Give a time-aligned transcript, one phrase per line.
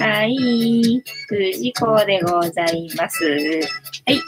[0.00, 1.02] はい。
[1.28, 3.22] 藤子でございます。
[4.06, 4.18] はい。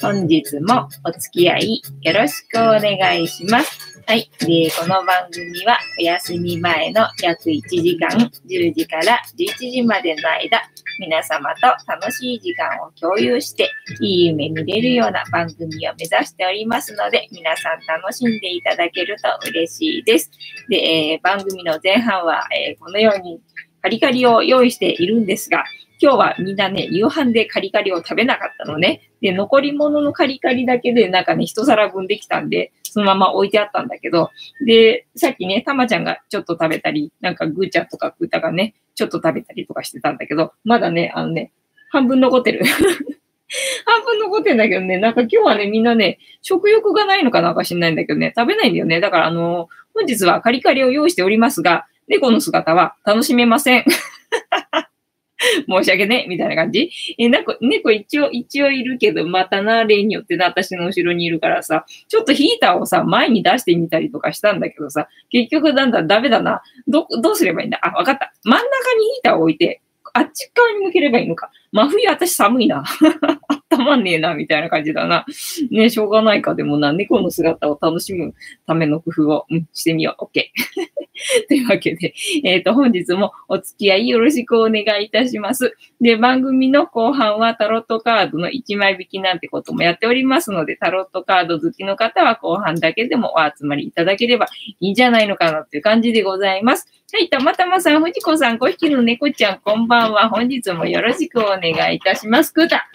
[0.00, 4.02] 本日もお付き合いよろしくお願いします。
[4.04, 4.28] はい。
[4.40, 8.08] で、この番組はお休み前の約1時間、
[8.48, 10.60] 10時から11時までの間、
[10.98, 13.70] 皆様と楽しい時間を共有して、
[14.00, 20.32] いい夢見れるような番組を目指しておりますので、皆さん楽しんでいただけると嬉しいです。
[20.68, 23.40] で、えー、番組の前半は、えー、このように
[23.82, 25.64] カリカリを用意しているんですが、
[26.00, 29.10] 今日はみんなね、夕飯でカリカリを食べなかったのね。
[29.20, 34.30] で、残り物のカリカリだけでなんかね、一皿分できたんで、そのまま置いてあったんだけど、
[34.64, 41.52] で、さっきね、たまちゃんがちょっと食べたり、なんかぐーちゃんとかぐーたがね、ちょっと食べたりとかしてたんだけど、まだね、あのね、
[41.90, 42.64] 半分残ってる。
[43.84, 49.00] 半分残ってんだけどね、なんか今日はね、みんなね、食欲がないのかなんか知んないんだけどね、食べないんだよね。
[49.00, 53.84] だからあの本日はカリカリを用意しておりますが、猫の姿は楽しめません。
[55.66, 56.90] 申し訳ね、みたいな感じ。
[57.18, 66.62] え、なんか、猫一応、一応いるけど、またな、例によってな、私の後ろにいるからさ、ちょっとヒーターをさ、前に出してみたりとかしたんだけどさ、結局だんだん、ダメだな。
[66.86, 67.80] ど、どうすればいいんだ？
[67.82, 68.32] あ、わかった。
[68.44, 69.80] 真ん中にヒーターを置いて、
[70.12, 71.50] あっち側に向ければいいのか。
[71.72, 72.84] 真冬私寒いな。
[73.70, 75.24] たまんねえな、みたいな感じだな。
[75.70, 76.54] ね、しょうがないか。
[76.54, 78.34] でもな、猫の姿を楽しむ
[78.66, 80.24] ための工夫を、うん、してみよう。
[80.24, 80.48] OK。
[81.48, 82.12] というわけで、
[82.44, 85.74] えっ、ー、と、本日もお付き合いよろしくお願いいたします。
[86.00, 94.48] で、番組の後半はタロットカードの1枚引きなんてこともやっておりますので、タロットカード好きの方は後半だけでもお集まりいただければ
[94.80, 96.86] いいんじゃないのかなっていう感じでございます。
[97.14, 100.30] はい、たまたまさん、藤子さん、5匹の猫ちゃん、こんばんは。
[100.30, 102.52] 本日もよろしくお願いします願いいたします。
[102.52, 102.88] くだ。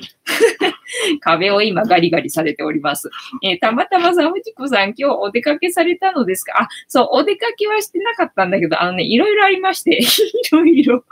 [1.22, 3.10] 壁を今ガリガリされております。
[3.44, 6.64] えー、たまたまさん、藤子さん、今日お出かけされたのですか？
[6.64, 10.06] あ、そう、お出かけはしてなかったんだけど、あのね、いろいろありまして、 い
[10.52, 11.04] ろいろ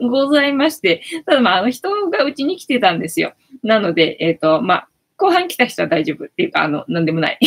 [0.00, 3.34] ございまして、ただまあ、あの人がうちに来てたんですよ。
[3.62, 7.38] なので、えっ、ー、と、まあ、後半来た人は大丈夫っていうか、あの、なんでもない。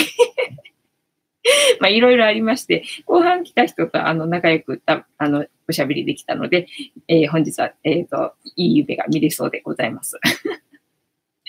[1.80, 6.68] まあ、いろいろありまして、後半来た人と、あの、仲良くた、あの、おしゃべりできたので、
[7.08, 10.20] えー、本日は、えっ、ー、と、いい夢が見れそうでございます。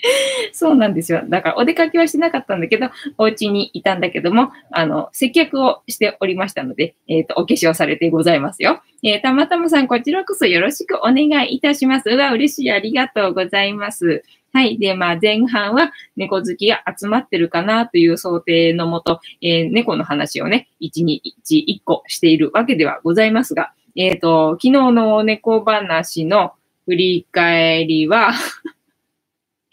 [0.51, 1.21] そうなんですよ。
[1.27, 8.81] だからお出かけはしてなかったんだけど、お家にいたんだけども、あの、接客をしておりましたので、えっ、ー、と、お化粧されてございますよ。
[9.03, 12.09] えー、たまたまさん、こちらこそよろしくお願いいたします。
[12.09, 12.71] うわ、嬉しい。
[12.71, 14.23] ありがとうございます。
[14.53, 14.77] はい。
[14.77, 26.53] で、まあ、前半は猫好きが集まってるかなという想定のもと、えー、猫の話をね、1、2、1、1個しているわけではございますが、えっ、ー、と、昨日の猫話の
[26.85, 28.31] 振り返りは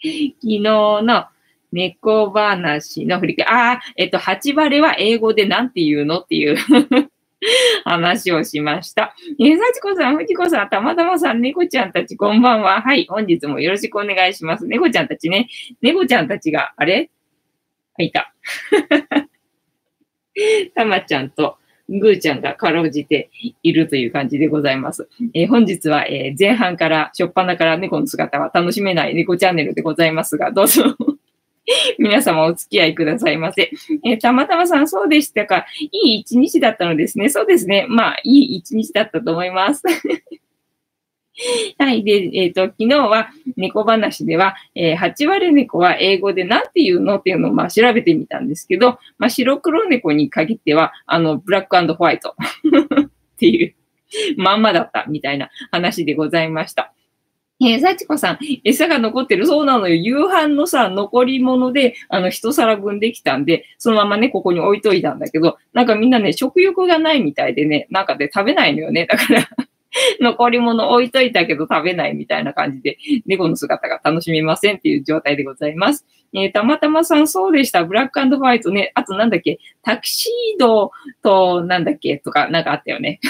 [0.01, 1.25] 昨日の
[1.71, 6.57] 猫話の振り返り、ああ、えっ、と、8バレは英語で何て言うのっていう
[7.85, 9.15] 話をしました。
[9.39, 12.81] えー、幸子さん、藤子さん、たまたまさん、猫ちゃんたち、こんばんは。
[12.81, 14.67] はい、本日もよろしくお願いします。
[14.67, 15.47] 猫ちゃんたちね。
[15.81, 17.09] 猫ちゃんたちが、あれ？
[17.99, 18.33] いた。
[20.75, 21.57] たまちゃんと、
[21.89, 23.29] ぐーちゃんがかろうじて
[23.63, 25.09] いるという感じでございます。
[25.33, 30.83] えー、本日は、えー、前半から、しょっぱなから猫の姿は楽しめない猫チャンネルでございますが、どうぞ
[31.97, 33.71] 皆様お付き合いくださいませ。
[34.05, 35.65] えー、たまたまさん、そうでしたか。
[35.79, 37.29] いい一日だったのですね。
[37.29, 37.85] そうですね。
[37.89, 39.83] まあ、いい一日だったと思います。
[41.77, 42.03] はい。
[42.03, 47.17] で、えっ、ー、と、昨日は猫話では、えー、8割猫は英語で何て言うの？
[47.17, 53.75] っていうのをまあ調べてみたんですけど、まあ、白黒猫に限っては、あの、ブラックホワイトっていう
[54.37, 56.93] まんまだったみたいな話でございました。
[57.61, 59.45] えー、幸子さん、餌が残ってる？
[59.45, 59.95] そうなのよ。
[59.95, 69.07] 夕飯のさ、残り物で、あの、一皿分できたんで、そのままね、ここに置いといたんだけど、なんかみんなね、食欲がないみたいでね、なんかで食べないのよね。
[69.07, 69.49] だから
[70.21, 76.05] 残り物置いといたけど食べないみたいな感じで、猫の姿が楽しめませんっていう状態でございます。
[76.33, 77.83] えー、たまたまさんそうでした。
[77.83, 78.91] ブラックホワイトね。
[78.93, 79.59] あとなんだっけ？
[79.81, 80.91] タキシード
[81.23, 82.17] となんだっけ？
[82.17, 83.19] とかなんかあったよね。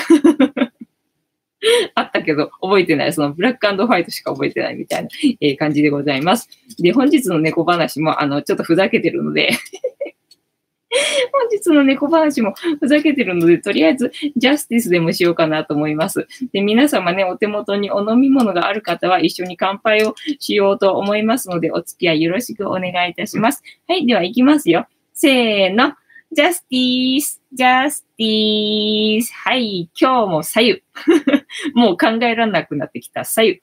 [1.93, 3.13] あったけど、覚えてない。
[3.13, 5.09] そのブラックホワイトしか覚えてないみたいな、
[5.41, 6.49] えー、感じでございます。
[6.79, 9.49] で、本日の猫話も、あの、ちょっとふざけてるので
[11.31, 16.27] 本日の猫話もふざけてるので、とりあえずジャスティスでもしようかなと思います。
[16.51, 23.63] で、皆様ね、お手元にお飲み物がある方は一緒に乾杯をしようと思いますので、お付き合いよろしくお願いいたします。
[23.87, 24.87] はい、では行きますよ。
[25.13, 25.93] せーの。
[26.31, 29.33] ジャスティース、ジャスティース。
[29.33, 30.83] はい、今日も左右。
[31.73, 33.61] もう考えられなくなってきた左右。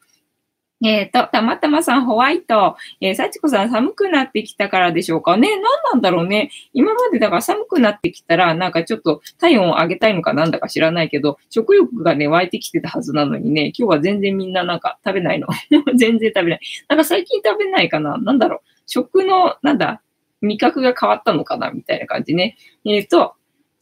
[0.85, 2.77] えっ、ー、と、たまたまさんホワイト。
[3.01, 5.39] えー、幸子さん寒くなってきたからでしょうか？
[5.39, 5.49] ね。
[5.49, 5.63] 何
[5.93, 6.51] なんだろうね。
[6.75, 15.47] 今までだから寒くなってきたら、なんかちょっと体温を上げたいのかなんだか知らないけど、食欲がね、湧いてきてたはずなのにね、今日は全然みんななんか食べないの。
[15.97, 16.61] 全然食べない。
[16.89, 18.19] なんか最近食べないかな？
[18.19, 18.61] なんだろう。
[18.87, 20.03] 食の、なんだ、
[20.43, 21.71] 味覚が変わったのかな？
[21.71, 22.59] みたいな感じね。
[22.85, 23.33] えっ、ー、と、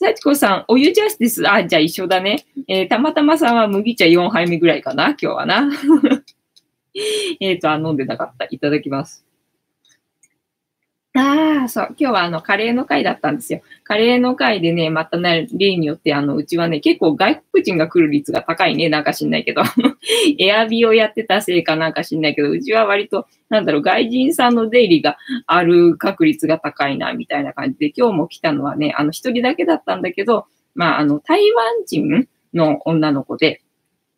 [0.01, 1.51] 幸子さん、お湯ジャスティス。
[1.51, 2.45] あ、じゃあ一緒だね。
[2.69, 5.09] えー、たまたまさんは麦茶4杯目ぐらいかな？
[5.11, 5.69] 今日はな。
[7.41, 8.47] えっと、飲んでなかった。
[8.51, 9.25] いただきます。
[11.17, 11.87] ああ、そう。
[11.97, 13.63] 今日はあの、カレーの会だったんですよ。
[13.85, 18.89] カレーの会でね、またね、例によって、あの、うちはね、結構外国人が来る率が高いね。
[18.89, 19.63] なんか知んないけど。
[20.41, 33.61] エアビをやってたせいかなんか知んないけど、うちは割と、なんだろう、外人さんの出入りがある確率が高いな、みたいな感じで、今日も来たのはね、あの、一人だけだったんだけど、まあ、あの、台湾人の女の子で、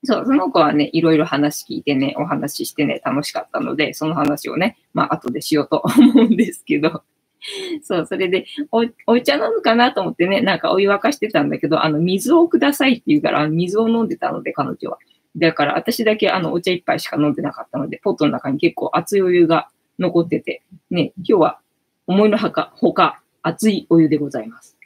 [0.05, 7.03] そう、その子はね、いろいろ話聞いてね、お話ししてね、楽しかったので、その話をね、まあ、後でしようと思うんですけど。
[7.83, 14.99] そう、それでお、お茶飲むかなと思ってね、なんかお湯沸かしてたんだけど、あの、水をくださいって言うから、水を飲んでたので、彼女は。
[15.37, 21.61] だから、私だけあの、お茶一杯しか飲んでなかったので、ポットの中に結構熱いお湯が残ってて、ね、今日は
[22.07, 24.77] 思いのほか、ほか、熱いお湯でございます。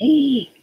[0.00, 0.57] へえ。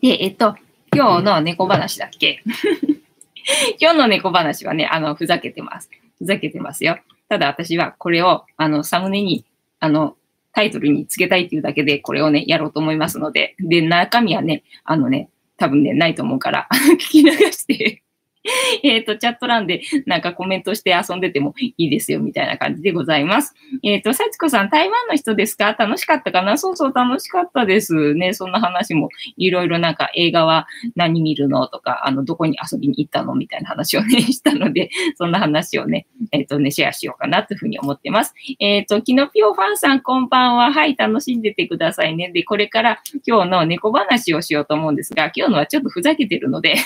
[0.00, 0.54] で、えっと、
[0.94, 2.42] 今日の猫話だっけ？
[3.80, 5.90] 今日の猫話はね、あの、ふざけてます。
[6.18, 6.98] ふざけてますよ。
[7.28, 9.44] ただ私はこれを、あの、サムネに、
[9.80, 10.16] あの、
[10.52, 18.03] タイトルにつけたいっていうだけで、これをね、やろうと思いますので、で、中身はね、あのね、多分ね、ないと思うから、 聞き流して
[18.82, 23.54] えっと、チャット欄でなんかコメントして遊んでてもいいですよ、みたいな感じでございます。
[23.82, 25.72] えっ、ー、と、幸子さん、台湾の人ですか？
[25.78, 26.58] 楽しかったかな？
[26.58, 28.34] そうそう、楽しかったですね。
[28.34, 31.66] そんな話も、いろいろなんか映画は何見るの？
[31.68, 33.34] とか、あの、どこに遊びに行ったの？
[33.34, 38.34] みたいな話をね、 したので、そんな話をね、えっ、ー、とね、シェアしようかなというふうに思ってます。
[38.60, 40.72] えっ、ー、と、キノピオファンさん、こんばんは。
[40.72, 42.30] はい、楽しんでてくださいね。
[42.30, 46.76] で、これから今日の猫話をしようと思うんですが、今日のはちょっとふざけてるので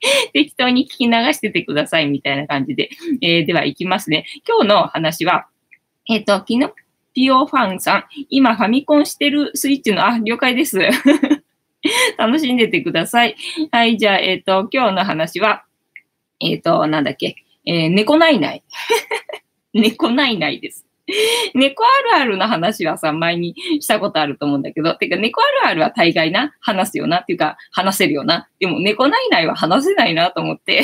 [0.32, 2.90] 適当に聞き流しててくださいみたいな感じで。
[3.22, 4.26] えー、では行きますね。
[4.46, 5.46] 今日の話は、
[6.08, 6.72] えっ、ー、と、昨日、
[7.14, 10.78] ピオファンさん、今ファミコンしてるスイッチの、あ、了解です。
[12.18, 13.36] 楽しんでてください。
[13.70, 15.64] はい、じゃあ、えっ、ー、と、今日の話は、
[16.40, 18.62] えっ、と、なんだっけ、えー、猫ないない。
[19.72, 20.85] 猫ないないです。
[21.54, 28.48] 猫あるあるの話はさ、前にしたことあると思うんだけど、てか猫あるあるは大概な、話すよなっていうか、話せるよな。
[28.58, 30.82] でも猫ないないは話せないなと思って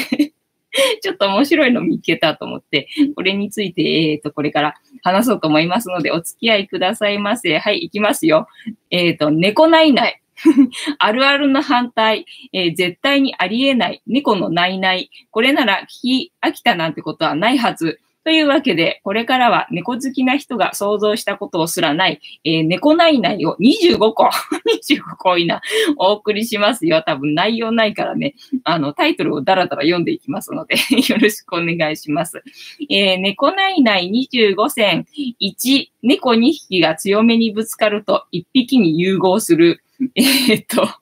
[1.02, 3.82] ちょっと面白いの見つけたと思って、これについて、
[4.12, 7.58] えっ、ー、と、これから話そうと思いますので、お付き合いくださいませ。
[7.58, 8.48] はい、行きますよ。
[8.90, 10.22] えっ、ー、と、猫ないない。
[10.98, 15.10] あるあるの反対、えー、絶対にありえない、猫のないない。
[15.30, 18.00] これなら聞き飽きたなんてことはないはず。
[18.24, 24.30] というわけで、これからは猫好きな人が想像したことをすらない、えー、猫ないないを25個、
[24.80, 25.60] 25個いな、
[25.96, 27.02] お送りしますよ。
[27.04, 28.34] 多分内容ないからね、
[28.64, 30.76] あの、タイトルをダラダラ読んでいきますので
[31.08, 32.42] よろしくお願いします。
[32.88, 35.06] えー、猫ないない25戦
[35.40, 39.82] 1、猫2匹が強めにぶつかると1匹に融合する。
[40.14, 41.01] えー、っと、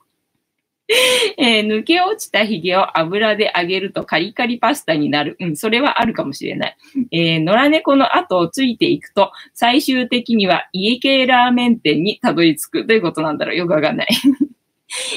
[1.36, 5.36] えー、抜け落ちた髭を油で揚げるとカリカリパスタになる。
[5.40, 6.76] うん、それはあるかもしれない。
[7.12, 12.86] えー、野良猫の後をついていくと、最終的には家系ラーメン店にたどり着く。
[12.86, 14.08] どういうことなんだろうよくわかんない。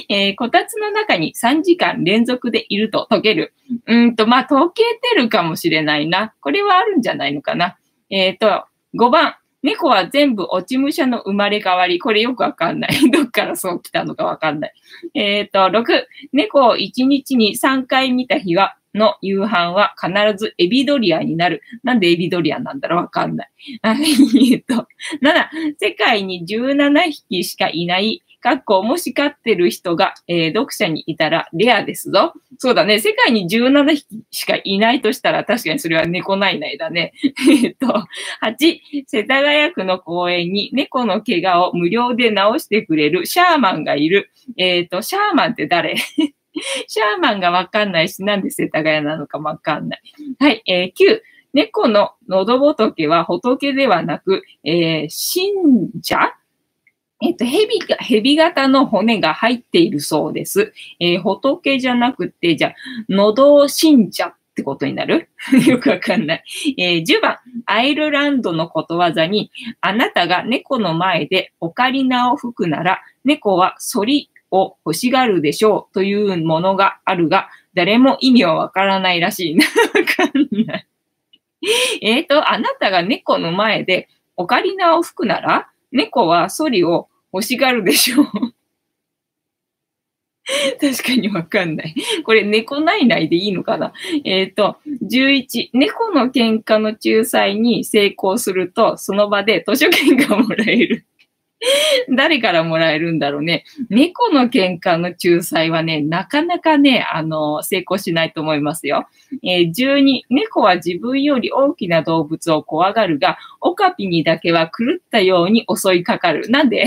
[0.10, 3.53] えー、こたつの中に3時間連続でいると溶ける。
[3.88, 6.34] うんと、まあ、溶けてるかもしれないな。
[6.42, 7.77] これはあるんじゃないのかな。
[8.10, 8.65] えっ、ー、と、
[8.96, 12.00] 5番、猫は全部落ち武者の生まれ変わり。
[12.00, 12.91] これよくわかんない。
[13.10, 14.74] どっからそう来たのかわかんない。
[15.13, 16.03] えっ、ー、と、6、
[16.34, 21.62] 猫を1日に3回見た日は、の夕飯は必ずエビドリアになる。
[21.84, 23.50] なんでエビドリアなんだろうわかんない。
[24.51, 24.88] えっと、
[25.22, 25.48] 7、
[25.79, 32.33] 世界に17匹しかいないかっこ、もし飼ってる人が、えー、読者にいたらレアですぞ。
[32.57, 33.00] そうだね。
[33.00, 37.13] 世界に17匹しかいないとしたら、確かにそれは猫ないないだね。
[37.63, 37.88] えっと、
[38.41, 44.29] 8、世田谷区の公園に猫の怪我を無料で治してくれるシャーマンがいる。
[44.57, 45.95] えっ、と、シャーマンって誰？
[45.95, 50.01] シャーマンがわかんないし、なんで世田谷なのかわかんない。
[50.39, 51.21] はい、えー、9、
[51.53, 55.53] 猫の喉仏は仏ではなく、えー、信
[56.01, 56.33] 者？
[57.24, 60.74] えっと、蛇が、蛇型の骨が入っているそうです。
[61.00, 62.75] えー、仏じゃなくて、じゃあ、
[63.08, 65.30] 喉信者ってことになる？
[65.65, 66.44] よくわかんない。
[66.77, 79.58] えー、10番、アイルランドのことわざに、あなたが猫の前でオカリナを吹くなら、猫は反りを欲しがるでしょうというものがあるが、誰も意味はわからないらしい。
[79.58, 79.63] わ
[80.06, 80.88] かんない。
[82.01, 88.25] えっと、あなたが猫の前でオカリナを吹くなら、猫はソリを欲しがるでしょう。
[90.80, 91.96] 確かにわかんない。
[92.24, 93.94] これ、猫ないないでいいのかな？
[94.25, 101.06] えっ、ー、と、11、猫の喧嘩の仲裁に成功すると、その場で図書券がもらえる。
[102.15, 103.63] 誰からもらえるんだろうね。
[103.89, 109.08] 猫の喧嘩の仲裁はね、なかなかね、あの、成功しないと思いますよ。
[109.43, 116.50] えー、12、猫は自分より大きな動物を怖がるが、オカピにだけは狂ったように襲いかかる。
[116.50, 116.86] なんで？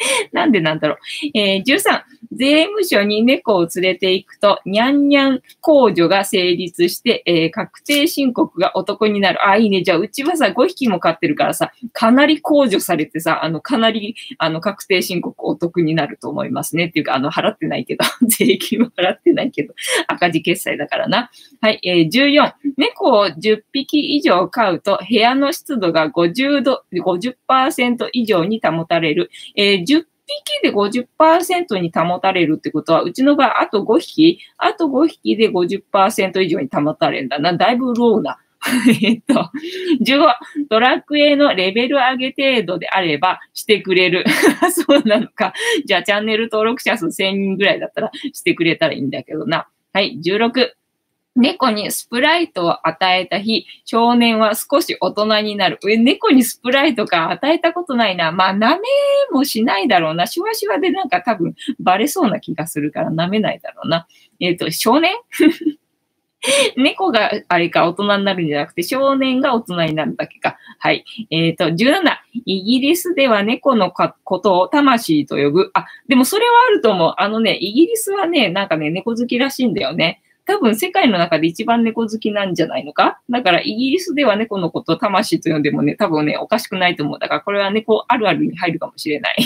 [0.32, 0.98] なんでなんだろう。
[1.34, 2.02] えー、13、
[2.32, 9.46] 税務署に猫を連れて行くと、にゃんにゃん控除が成立して、えー、確定申告が男になる。
[9.46, 9.82] あ、いいね。
[9.82, 16.86] じゃあ、うちはさ、5匹も飼ってるからさ、かなり控除されてさ、あの、かなり、あの、確定申告お得になると思いますね。
[16.86, 19.74] っていうか、あの、払ってないけど、 税金は払ってないけど、
[20.06, 21.30] 赤字決済だからな。
[21.60, 29.30] はい、えー、14、猫を10匹以上飼うと、部屋の湿度が50度、50%以上に保たれる。
[29.56, 29.89] えー、
[30.62, 37.52] 匹で50%に保たれるってことは、うちの場合、あと5匹、あと5匹で50%以上に保たれるんだな。
[37.52, 38.38] だいぶローな。
[39.02, 39.50] えっと、
[40.04, 40.34] 15、
[40.68, 44.24] ドラクエのレベル上げ程度であればしてくれる。
[44.70, 45.54] そうなのか。
[45.86, 49.68] じゃあチャンネル登録者数1000人ぐらいだったらしてくれたらいいんだけどな。
[49.92, 50.72] はい、16。
[51.36, 55.78] 猫にスプライトを与えた日、少年は少し大人になる。
[55.88, 58.32] え、猫にスプライトか与えたことないな。
[58.32, 58.78] まあ、舐め
[59.30, 60.26] もしないだろうな。
[60.26, 64.06] シュワシュワでなんか多分バレそうな気がするから舐めないだろうな。
[64.40, 65.14] えっ、ー、と、少年？
[66.76, 70.56] 猫があれか大人になるんじゃなくて、少年が大人になるだけか。
[70.78, 71.04] はい。
[71.30, 72.00] えっ、ー、と、17。
[72.46, 75.70] イギリスでは猫のことを魂と呼ぶ。
[75.74, 77.14] あ、でもそれはあると思う。
[77.18, 80.22] あのね、イギリスはね、なんかね、猫好きらしいんだよね。
[80.50, 83.20] 多分世界の中で一番猫好きなんじゃないのか？
[83.30, 87.18] だからイギリスでは猫のことを魂と呼んでもね、多分ね、おかしくないと思う。
[87.20, 89.36] だからこれは猫あるあるに入るかもしれない。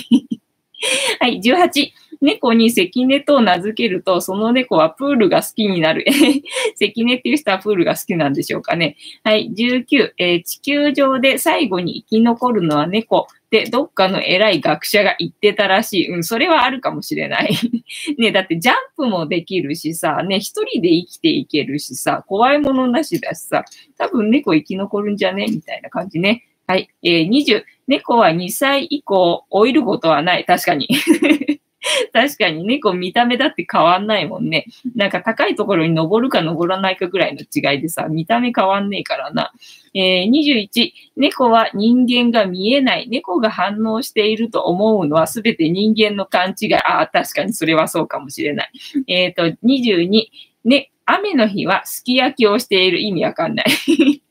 [1.20, 1.92] はい、18。
[2.24, 6.04] 猫に関根と名付けると、その猫はプールが好きになる。
[6.76, 8.96] 関根っていう人はプールが好きなんでしょうかね。
[9.22, 10.12] はい、19。
[10.16, 13.28] えー、地球上で最後に生き残るのは猫。
[13.30, 16.08] ってどっかの偉い学者が言ってたらしい。
[16.12, 17.54] うん、それはあるかもしれない。
[18.18, 23.64] ね、だってジャンプもできるしさ、ね、一人で生きていけるしさ、怖いものなしだしさ、
[23.96, 25.46] 多分猫生き残るんじゃね？
[25.48, 26.44] みたいな感じね。
[26.66, 26.88] はい。
[27.02, 27.62] えー、20。
[27.86, 30.44] 猫は2歳以降、老いることはない。
[30.44, 30.88] 確かに。
[32.12, 34.66] 確かに猫見た目だって変わんないもんね。
[34.94, 39.52] なんか高いところに登るか登らないかぐらいの違いでさ、見た目変わんねえからな。
[39.94, 43.08] えー、21、猫は人間が見えない。
[43.08, 46.74] 猫が反応していると思うのは全て人間の勘違い。
[46.74, 48.70] ああ、確かにそれはそうかもしれない。
[49.06, 50.26] えっ、ー、と、22、
[50.64, 54.22] ね、雨の日はすき焼きをしている意味わかんない。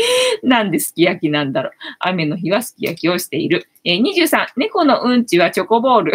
[0.42, 1.72] なんですき焼きなんだろう。
[1.98, 3.68] 雨の日はすき焼きをしている。
[3.84, 6.12] えー、23、猫のうんちはチョコボール。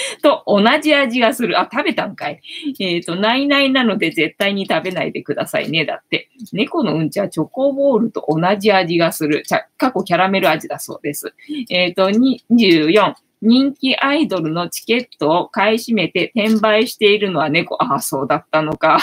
[0.22, 1.58] と同じ味がする。
[1.58, 2.40] あ、食べたんかい。
[2.78, 5.84] えっ、ー、と、ないないなので絶対に食べないでくださいね。
[5.84, 6.28] だって。
[6.52, 9.42] 猫のうんちはチョコボールと同じ味がする。
[9.42, 11.34] ちゃ過去キャラメル味だそうです。
[11.70, 13.14] えっ、ー、と、24。
[13.42, 17.76] 人気アイドルのチケットを買い占めて転売しているのは猫。
[17.82, 18.98] ああ、そうだったのか。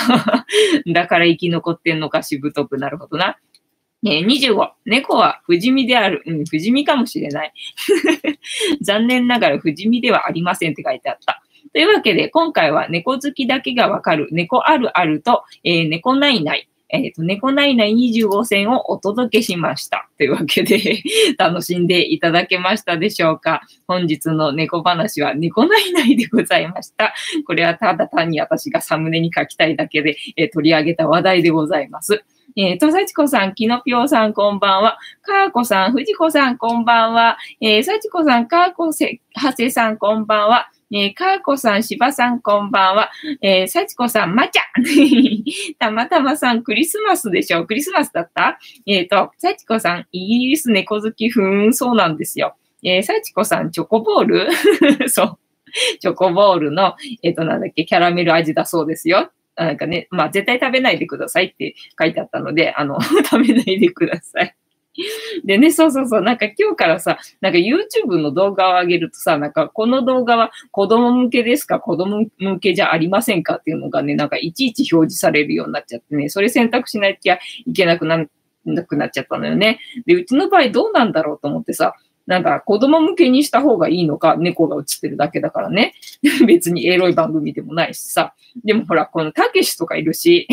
[0.93, 3.37] だから生き残ってんのか、しぶとくなるほどな。
[4.05, 6.21] え、25、猫は不死身である。
[6.25, 7.53] うん、不死身かもしれない。
[8.81, 11.41] 残念ながら不死身ではありませんって書いてあった。
[11.73, 16.69] というわけで、今回は猫好きだけがわかる猫あるあると、えー、猫ないない。
[16.89, 20.07] えっ、ー、と、猫ないない25選をお届けしました。
[20.17, 21.03] というわけで
[21.37, 27.13] 楽しんでいただけましたでしょうか本日の猫話は猫ないないでございました。
[27.45, 32.23] これはただ単に私がサムネに書きたいだけで、えー、取り上げた話題でございます。
[32.59, 34.97] えー、とさちこさん、きのぴょうさん、こんばんは。
[35.21, 37.37] かーこさん、ふじこさん、こんばんは。
[37.61, 40.71] えー、さちこさん、かーこせ、はせさん、こんばんは。
[40.91, 43.11] えー、かーこさん、しばさん、こんばんは。
[43.43, 44.61] えー、さちこさん、まちゃ
[45.77, 48.57] たまたまさん、クリスマスでしょクリスマスだった？
[48.87, 52.55] えっ、ー、と、さちこさん、イギリス猫好き、ふーん、そうなんですよ。
[52.81, 54.49] えー、さちこさん、チョコボール？
[55.11, 55.39] そう。
[55.99, 59.29] チョコボールの、えっ、ー、と、なんだっけ、キャラメル味だそうですよ。
[59.57, 62.99] なんかね、まあ絶対食べないでくださいって書いてあったので、あの、
[63.29, 64.55] 食べないでください。
[65.45, 71.79] でね、そうそうそう、なんか今日からさ、なんか YouTube の動画を上げるとさ、なんかこの動画は子供向けですか？
[71.79, 77.37] 子供向けじゃありませんかっていうのがね、なんかいちいち表示されるようになっちゃってね、それ選択しなきゃ
[77.67, 78.25] いけなくな
[78.65, 79.79] なくなっちゃったのよね。
[80.05, 81.93] で、うちの場合どうなんだろうと思ってさ、
[82.27, 85.93] なんか子供向けにした方がいいのか、猫が映ってるだけだからね。
[86.45, 88.35] 別にエロい番組でもないしさ。
[88.63, 90.47] でもほら、このたけしとかいるし、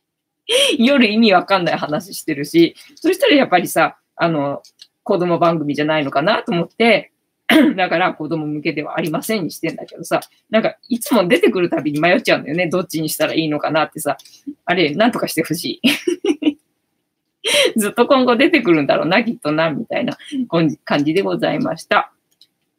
[0.78, 4.62] 夜意味わかんない話してるし、そしたらやっぱりさ、あの、
[5.02, 7.12] 子供番組じゃないのかなと思って、
[7.76, 12.68] だから子供向けではありませんにしてんだけどさ、なんかいつも出てくるたびに迷っちゃうんだよね。
[12.68, 14.16] どっちにしたらいいのかなってさ、
[14.64, 16.58] あれ、なんとかしてほしい。
[17.76, 20.16] ずっと今後出てくるんだろうな、きっとな、みたいな
[20.84, 22.12] 感じでございました。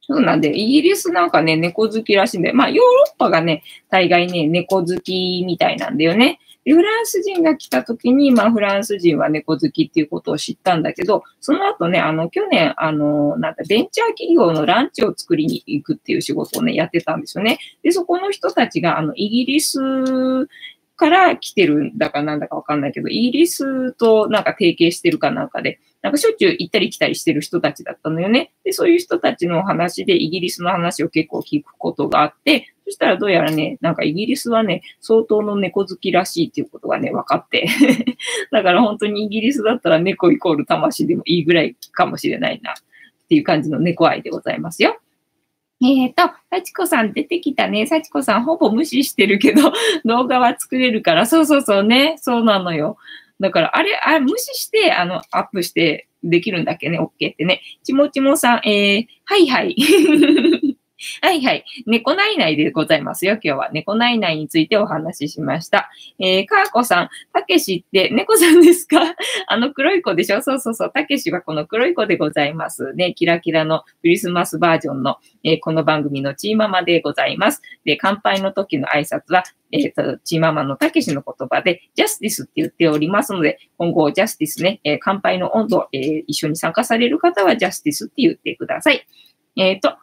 [0.01, 6.39] そうなんで、イギリスなんかね、猫好きらしいんで、まあヨーロッパがね、大概ね、猫好きみたいなんだよね。
[6.63, 17.57] で、フランス人が来た時に、まあ、フランス人は猫好きっていうことを知ったんだけど、その後ね、あの、去年、あの、なんだ、ベンチャー企業のランチを作りに行くっていう仕事をね、やってたんですよね。
[17.81, 19.79] で、そこの人たちが、あの、イギリス
[21.01, 28.53] から来てるんだかなんだかわかんないけど、イギリスとなんか提携してるかなんかで、なんかしょっちゅう行ったり来たりしてる人たちだったのよね。
[28.63, 37.67] で、そういう人たちの話でイギリスの話を結構聞くことがあって、そしたらどうやらね、なんかイギリスはね、相当の猫好きらしいっていうことがね、分かって
[38.51, 42.75] だから本当にイギリスだったら猫イコール魂でもいいぐらいかもしれないなっ
[43.27, 44.99] ていう感じの猫愛でございますよ。
[45.81, 47.87] えっ、ー、と、幸子さん出てきたね。
[47.87, 49.73] 幸子さんほぼ無視してるけど、
[50.05, 52.15] 動画は作れるから、そうそうそうね。
[52.19, 52.97] そうなのよ。
[53.39, 57.61] だから、あれ、あれ、無視して、あの、アップしてできるんだっけね、OK ってね。
[57.83, 59.75] ちもちもさん、えー、はいはい。
[61.21, 61.65] はいはい。
[61.85, 63.33] 猫ないないでございますよ。
[63.33, 65.89] 今日は猫ないないについてお話ししました。
[66.19, 69.15] えー、かーこさん、たけしって猫さんですか？
[69.47, 70.41] あの黒い子でしょ？
[70.41, 70.91] そうそうそう。
[70.93, 73.13] たけしはこの黒い子でございますね。
[73.13, 77.61] キラキラのクリスマスバージョンの、えー、この番組のチーママでございます。
[77.83, 89.05] で、乾杯の時の挨拶は、えっ、ー、と、チーママのたけしの言葉で、ジャスティスって言っておりますので、今後、ジャスティスね、えー、乾杯の温度、えー、一緒に参加される方は、ジャスティスって言ってください。
[89.55, 89.95] えっ、ー、と、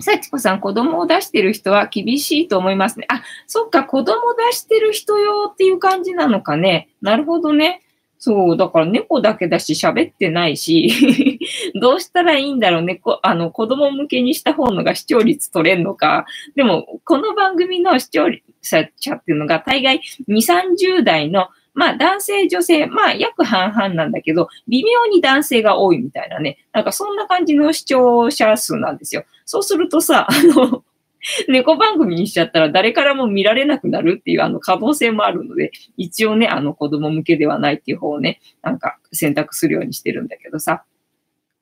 [0.00, 3.06] 幸子さん、子供を出してる人は厳しいと思いますね。
[3.08, 6.88] あ、そっか、子供出してる人用っていう感じなのかね。
[7.00, 7.82] なるほどね。
[8.22, 10.92] そう、だから猫だけだし喋ってないし、
[11.80, 13.00] どうしたらいいんだろうね。
[13.22, 16.26] あの、子供向けにした方のが視聴率取れんのか。
[16.54, 18.26] でも、この番組の視聴
[18.60, 18.90] 者っ
[19.24, 26.58] ていうのが大概2、30代のまあ男性、女性、まあ約半々なんだけど、微妙に男性が多いみたいなね。
[26.72, 29.24] なんかそんな感じの視聴者数なんですよ。
[29.44, 30.84] そうするとさ、あの、
[31.48, 40.84] 猫番組にしちゃったら誰からも見られなくなるっていうあの可能性もあるので、一応ね、あの子供向けではないっていう方をね、なんか選択するようにしてるんだけどさ。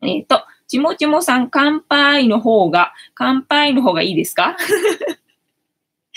[0.01, 4.57] えっ、ー、と、ちもちもさん、乾杯の方が、乾杯の方がいいですか？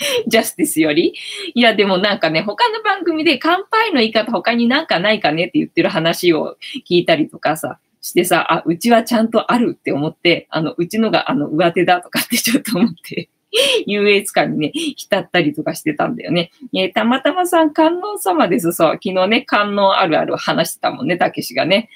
[0.26, 1.14] ジャスティスより？
[1.54, 6.56] いや、でもなんかね、他の番組で乾杯の言い方他になんかないかねって言ってる話を
[6.88, 13.28] 聞いたりとかさ、してさ、あ、うちはちゃんとあるって思って、あの、うちのがあの、上手だとかってちょっと思って
[13.86, 16.50] 優越感にね、浸ったりとかしてたんだよね。
[16.74, 18.72] えー、たまたまさん、観音様です。
[18.72, 18.92] そう。
[18.94, 21.90] 昨日ね、観音あるある話してたもんね、たけしがね。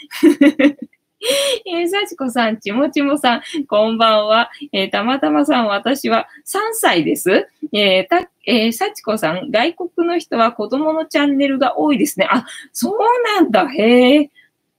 [1.66, 4.50] えー、幸子さん、ちもちもさん、こんばんは。
[4.72, 7.48] えー、たまたまさん、私は3歳です。
[7.72, 12.28] えー、た、えー、幸子さん、外国の人は子供のチャンネルが多いですね。
[12.30, 12.98] あ、そう
[13.38, 13.68] なんだ。
[13.68, 14.30] へえ。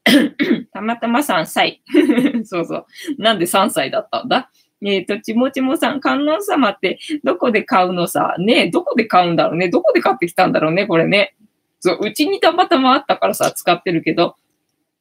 [0.71, 1.81] たまたま3歳。
[2.45, 2.85] そうそう。
[3.17, 4.49] なんで3歳だったんだ？
[4.81, 11.35] えっ、ー、と、ちもちもさん、観音様ってどこで買うのさ、ねどこで買うんだろうねどこで買ってきたんだろうねこれね。
[11.79, 14.35] そう、うちにたまたまあったからさ、使ってるけど、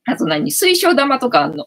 [0.07, 0.51] あと何？
[0.53, 1.67] 水晶玉とかあんの？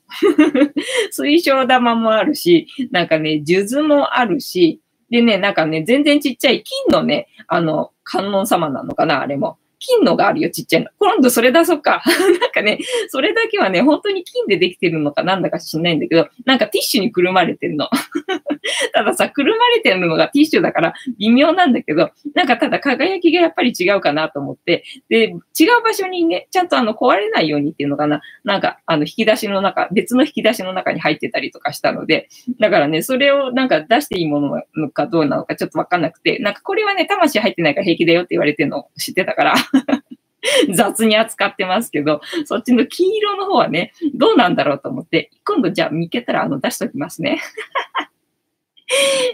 [1.11, 9.57] 水晶玉もあるし、なんかね、数珠もあるし、でね、なんかね、全然ちっちゃい金のね、あの、観音様なのかな、あれも。
[9.79, 10.89] 金のがあるよ、ちっちゃいの。
[10.99, 12.03] 今度それ出そうか。
[12.39, 17.89] なんかね、それだけはね、本当に金でできてるのかなんだか知んないんだけど、なんかティッシュにくるまれてるの。
[18.93, 25.37] たださ、くるまれてるのがティッシュだから微妙なんだけど、なんかただ輝きがやっぱり違うかなと思って、で、違う
[25.83, 32.27] 場所にね、ちゃんとあの壊れないようにっていうのかな、なんかあの引き出しの中、別の引き出しの中に入ってたりとかしたので、
[32.59, 39.55] だからね、それをなんか出していいものなのかどうなのかちょっとわかんなくて、なんかこれはね、魂入ってないから平気だよって言われてるのを知ってたから
[40.73, 47.41] 雑に扱ってますけど、そっちの黄色の方はね、どうなんだろうと思って、今度じゃあ見けたらあの出しときますね。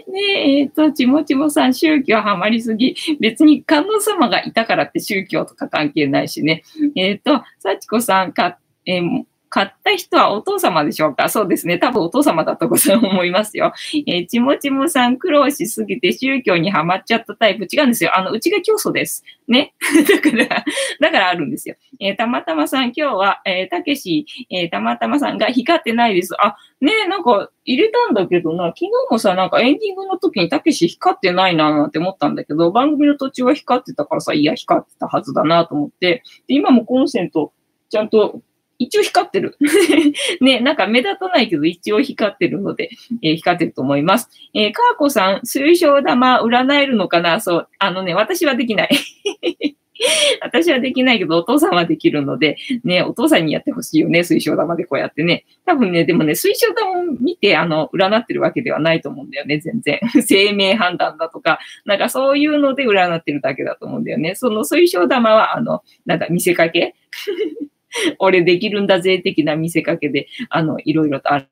[0.08, 2.94] ねえ、えっ、ー、と、ちもちもさん、宗教ハマりすぎ。
[3.20, 6.62] 別に観音様がいたからって宗教とか関係ないしね。
[6.94, 11.28] えっ、ー、と、幸子さんか、えー買った人はお父様でしょうか？
[11.28, 11.78] そうですね。
[11.78, 13.72] 多分お父様だと思いますよ。
[14.06, 17.66] えー、ちもちもさん苦労しすぎて宗教にはまっちゃったタイプ。
[17.70, 18.16] 違うんですよ。
[18.16, 19.24] あの、うちが教祖です。
[19.48, 19.74] ね？
[20.08, 20.64] だから、
[21.00, 21.76] だからあるんですよ。
[22.00, 26.34] えー、たまたまさん今日は、えー、たけし、え、たまたまさんが光ってないです。
[26.38, 37.52] あ、ねなんか入れたんだけどな、昨日もさ、なんかエンディングの時にたけし光ってないななんて思ったんだけど、番組の途中は光ってたからさ、いや、光ってたはずだなと思って、で、今もコンセント、
[37.88, 38.42] ちゃんと
[38.78, 39.56] 一応光ってる。
[40.40, 42.90] ね、なんか目立たないけど一応光ってるので、
[43.22, 44.28] えー、光ってると思います。
[44.54, 47.40] えー、かーこさん、水晶玉占えるのかな？
[47.40, 48.90] そう、あのね、私はできない。
[50.42, 55.46] 私はできないけど、お父さんはできるので、ね、お父さんにやってほしいよね、水晶玉でこうやってね。
[55.64, 59.98] 多分ね、でもね、水晶玉を見て、あの、占ってるわけではないと思うんだよね、全然。
[60.22, 64.34] 生命判断だとか、なんかそういうので占ってるだけだと思うんだよね。
[64.34, 66.94] その水晶玉は、あの、なんか見せかけ？
[68.18, 71.46] 俺できるんだぜ的な見せかけで、あの、いろいろとある。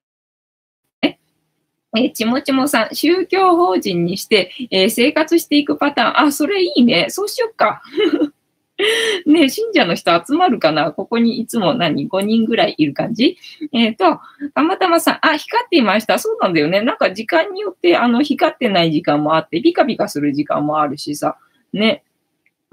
[1.97, 6.21] え、ちもちもさん、宗教法人にして、えー、生活していくパターン。
[6.27, 7.07] あ、それいいね。
[7.09, 7.83] そうしよっか。
[9.25, 13.39] ね信者の人集まるかなここにいつも何 ?5 人ぐらいいる感じ？
[13.73, 14.21] えっ、ー、と、
[14.55, 16.19] たまたまさん、あ、光っていました。
[16.19, 16.83] そうなんだよね。
[16.83, 21.39] なんか時間によって、あの、光ってない時間もあって、ピカピカする時間もあるしさ。
[21.73, 22.03] ね。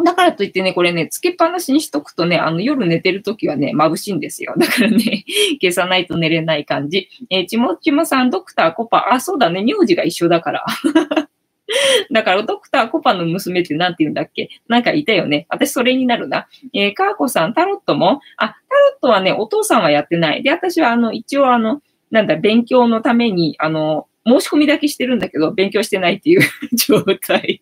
[0.04, 4.54] だからといってね、これね、つけっぱなしにしとくとね、あの、夜寝てるときはね、眩しいんですよ。
[4.58, 5.26] だからね、
[5.62, 7.10] 消さないと寝れない感じ。
[7.30, 10.66] えー、ちもちもさん、ドクターコパ、あ、そうだね、名字が一緒だから。
[12.12, 14.50] だから、ドクターコパの娘って何て言うんだっけ？
[14.68, 15.46] なんかいたよね。
[15.50, 16.48] 私それになるな。
[16.74, 18.22] えー、カーコさん、タロットも？
[18.38, 18.56] あ、タロ
[18.98, 20.44] ットはね、お父さんはやってない。
[20.44, 26.42] で、私はあの、一応あの、なんだ、勉強のために、あの、申し込みだけしてるんだけど、勉強してないっていう
[26.76, 27.62] 状態。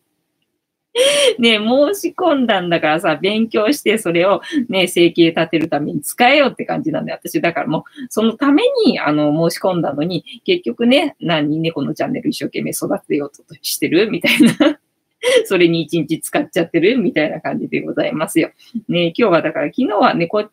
[1.40, 14.10] ね、申し込んだんだからさ、勉強してそれをね、生計立てるために使えよって感じなんで、私、だからもう、そのために、あの、申し込んだのに、結局ね、何、猫のチャンネル一生懸命育てようとしてる？
[14.10, 14.80] みたいな。
[15.46, 16.98] それに一日使っちゃってる？
[16.98, 18.52] みたいな感じでございますよ。
[18.88, 20.50] ね、今日はだから昨日は猫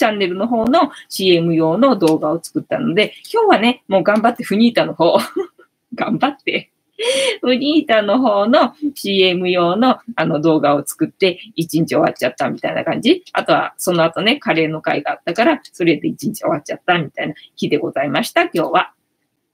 [0.00, 5.18] チャンネルの方の CM 用の動画を作ったので、今日はね、もう頑張ってフニータの方、
[5.94, 6.70] 頑張って、
[7.42, 13.24] ウニータの方の CM 用のあの動画を作って一日終わっちゃったみたいな感じ。
[13.32, 18.92] あとはその後ね、カレーの会があったから、それで一日終わっちゃったみたいな日でございました、今日は。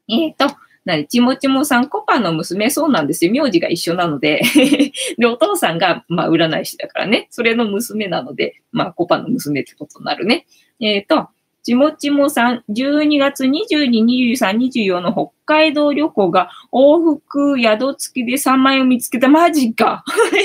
[0.09, 0.55] えっ、ー、と、
[0.87, 3.33] なに、ちもちもさん、コパの娘、そうなんですよ。
[3.33, 4.41] 名字が一緒なので
[5.19, 7.27] で、お父さんが、まあ、占い師だからね。
[7.31, 10.47] それの娘なので、まあ、コパの娘ってことになるね。
[10.81, 11.29] えっ、ー、と、
[11.67, 19.27] ちもちもさん、12月22、23、24の北海道旅行が往復宿付きで3万円を見つけた。
[19.27, 20.05] マジか。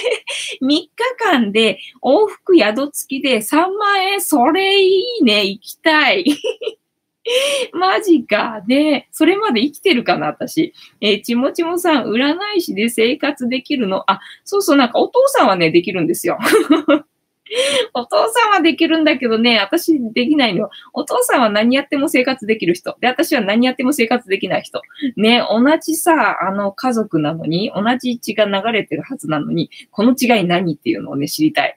[0.63, 5.45] 3日間で往復宿付きで3万円、それいいね。
[5.45, 6.25] 行きたい。
[7.71, 8.63] マジか。
[8.65, 10.73] で、それまで生きてるかな、私。
[11.01, 14.03] えー、ちもちもさん、占い師で生活できるの？
[14.07, 16.39] あ、そうそう、なんかお父さんはね、できるんですよ。
[17.93, 20.69] お父さんはできるんだけどね、私できないの。
[20.93, 22.95] お父さんは何やっても生活できる人。
[22.99, 24.81] で、私は何やっても生活できない人。
[25.17, 31.75] ね、同じさ、あの家族なのに、同じ血が流れてるはずなのに、この違い何っていうのをね、知りたい。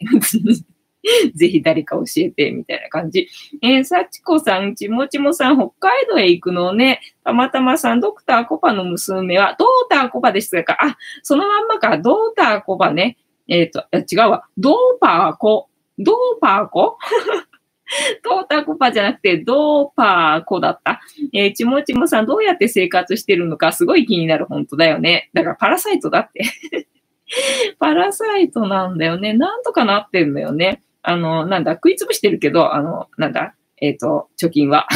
[1.35, 3.29] ぜひ誰か教えて、みたいな感じ。
[3.61, 7.01] えー、さちこさん、ちもちもさん、北海道へ行くのね。
[7.25, 13.19] たまたまさん、ドクターコパの娘は、ドーターコパでしたかあ、そのまんまか、ドーターコパね。
[13.49, 14.49] えっ、ー、と、違うわ。
[14.57, 15.69] ドーパーコ？
[15.99, 16.99] ドーパーコ？
[18.23, 21.01] トータコパじゃなくて、ドーパーコだった。
[21.33, 25.31] えー、ちもちもさん、どうやって生活してるのか、すごい気になる、本当だよね。
[25.35, 26.45] だからパラサイトだって
[27.79, 29.35] パラサイトなんだよね。
[29.35, 30.83] なんとかなってんだよね。
[31.03, 34.89] あの、なんだ、食いつぶしてるけど、あの、なんだ、えっ、ー、と、貯金は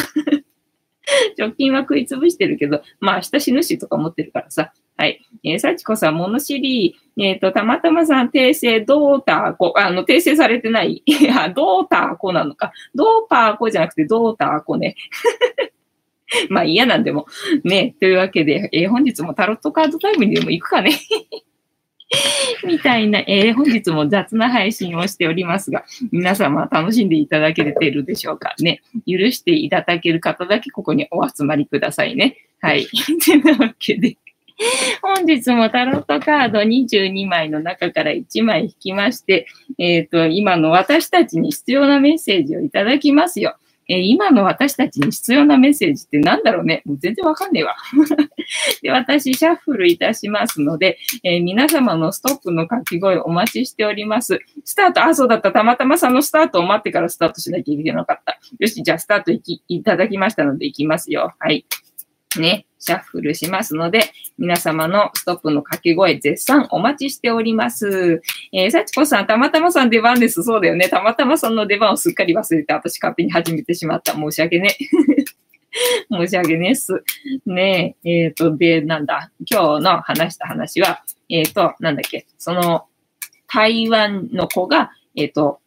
[1.39, 4.73] 貯金は食いつぶしてるけど、まあ、明日死ぬしとか思ってるからさ。
[4.99, 5.25] はい。
[5.45, 11.03] えー、幸子さん、物知り、えっ、ー、と、たまたまさん、訂正、ドーターコ、あの、訂正されてない。
[11.07, 12.73] いや、ドーターコなのか。
[12.97, 14.97] ドーパーコじゃなくて、ドーターコね。
[16.51, 17.27] まあ嫌なんでも。
[17.63, 17.95] ね。
[18.01, 20.91] というわけで、えー、本日もタロットカードタイムにでも行くかね。
[22.67, 28.83] みたいな、えー、本日も雑な配信をしておりますが、皆様楽しんでいただけてるでしょうかね。
[29.07, 32.37] 許していただける方だけここにお集まりくださいね。
[32.61, 32.87] はい。
[32.87, 34.17] というわけで。
[35.03, 39.47] 本日もタロットカード22枚の中から1枚引きまして、
[39.79, 43.57] えっ、ー、と、今の私たちに必要なメッセージをいただきますよ。
[43.91, 47.75] えー、今の私たちに必要なメッセージって何だろうねもう全然わかんねえわ。
[48.83, 54.41] で、私、シャッフルいたしますので、えー、皆様のストップの掛け声お待ちしております。
[54.65, 55.53] スタート、あ、そうだった。
[55.53, 58.39] たまたまさんのスタートを待ってからスタートしなきゃいけなかった。
[58.59, 61.35] よし、じゃあスタートいき、いただきましたので、いきますよ。
[61.39, 61.65] はい。
[62.37, 68.23] ね、シャッフルしますので、皆様のストップの掛け声絶賛お待ちしております。
[68.53, 70.43] えー、幸子さん、たまたまさん出番です。
[70.43, 70.89] そうだよね。
[70.89, 74.13] たまたまさんの出番をすっかり忘れて、私勝手に始めてしまった。
[74.13, 74.77] 申し訳ね。
[76.11, 77.03] 申し訳ねっす。
[77.47, 82.87] ねえ、えっ、ー、と、で、なんだ、今日の話した話は、えっ、ー、と、なんだっけ、その、
[83.47, 85.61] 台湾の子が、えっ、ー、と、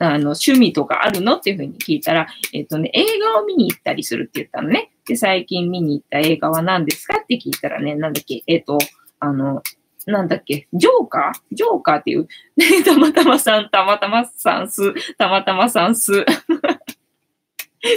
[0.00, 1.36] あの、趣味とかあるの？
[1.36, 4.90] っていうふうに聞いたら、えっ、とね、映画を見に行ったりするって言ったのね。
[5.06, 8.78] で、最近見に行った映画は何ですかって聞いたらね、なんだっけ、えっ、と、
[9.20, 9.62] あの、
[10.06, 11.54] なんだっけ、ジョーカー？
[11.54, 12.28] ジョーカーっていう、
[12.84, 16.24] たまたまさん、たまたまさんす、たまたまさんす。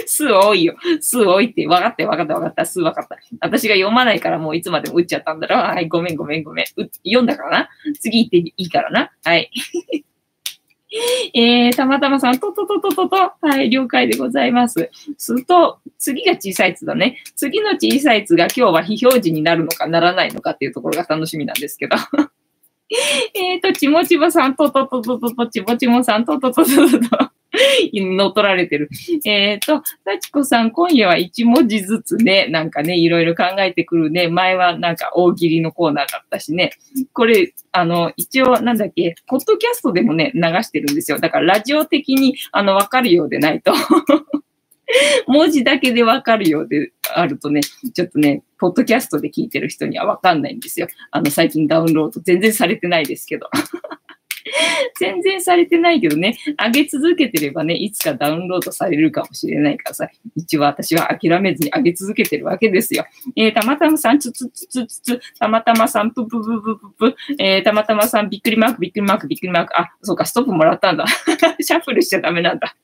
[0.06, 0.76] 数多いよ。
[1.00, 1.66] 数多いって。
[1.66, 2.66] 分かったよ、分かった、分かった。
[2.66, 3.16] 数分かった。
[3.40, 5.58] 私が読まないからもういつまでも打っちゃったんだろう。
[5.60, 6.66] はい、ごめん、ごめん、ごめん。
[6.66, 7.68] 読んだからな。
[7.98, 9.10] 次行っていいからな。
[9.24, 9.50] はい。
[11.34, 13.16] えー、たまたまさん、とととととと。
[13.40, 14.90] はい、了解でございます。
[15.18, 17.22] すると、次が小さい図だね。
[17.36, 21.96] 次の小さい図が今日は非表示になるのかならないのかっていうところが楽しみなんですけど。
[23.34, 27.30] えっと、ちもちもさん、とととととと、ちもちもさん、とととととと。
[27.92, 28.88] 乗っ取られてる。
[29.24, 34.28] えっ、ー、と、幸子さん、今夜は一文字ずつね、なんかね、いろいろ考えてくるね。
[34.28, 36.72] 前はなんか大喜利のコーナーだったしね。
[37.12, 41.18] これ、あの、一応、なんだっけ、ポッドキャストでもね、流してるんですよ。
[41.18, 43.72] だからラジオ的に、あの、わかるようでないと。
[45.26, 50.88] 文字だけでわかるようであるとね、ちょっとね、ポッドキャストで聞いてる人にはわかんないんですよ。
[51.10, 53.48] あの、最近ダウンロード全然されてないですけど。
[54.98, 63.04] 全然されてないけどね、上げ続けてればね、いつかダウンロードされるかもしれないからさ、一応私は諦めずに上げ続けてるわけですよ。
[63.36, 71.06] えー、たまたまさん、つつつつつつ、たまたまさん、ぷぷぷぷぷぷ、えー、たまたまさん、びっくりマーク、びっくりマーク、びっくりマーク、あ、そうか、ストップもらったんだ。
[71.60, 72.76] シャッフルしちゃダメなんだ。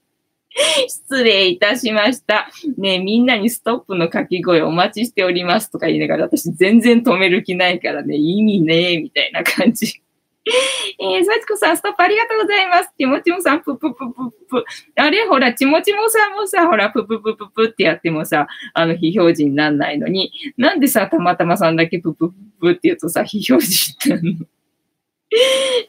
[0.87, 2.49] 失礼いたしました。
[2.79, 10.04] ねみんなにストップの掛け声お待ちしておりますとか言いながら、私全然止める気ないからね、意味ねえ、みたいな感じ。
[10.46, 12.90] えー、幸子さん、ストップありがとうございます。
[12.98, 14.64] ちもちもさん、ぷぷぷぷぷ。
[14.96, 15.26] あれ？
[15.26, 24.46] ほら、ちもちもさんもさ、ほら、ぷぷぷぷぷってやってもさ、あの、非表示になんないのに、なんでさ、たまたまさんだけぷぷぷぷって言うとさ、非表示ってなの？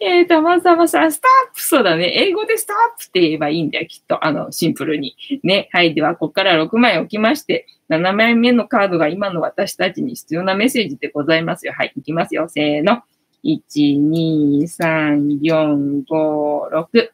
[0.01, 2.11] えー、たまたまさん、ストップそうだね。
[2.15, 4.25] 英語でストップって言えばいいんだよ、きっと。
[4.25, 5.15] あの、シンプルに。
[5.43, 5.69] ね。
[5.71, 5.93] はい。
[5.93, 11.73] では、ここから6枚置きまして、7枚目のカードが今の私たちに必要なメッセージでございますよ。
[11.73, 11.93] はい。
[11.95, 12.47] いきますよ。
[12.49, 13.03] せーの。
[13.45, 13.61] 1、
[14.09, 17.09] 2、3、4、5、6。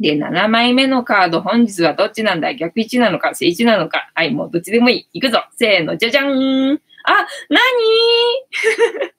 [0.00, 5.18] で、7枚目のカード、本日はどっちなんだ逆位置なのか正位置なのかはい、もうどっちでもいい。
[5.18, 7.12] いくぞせーの、じゃじゃーんあ、
[7.50, 9.12] なに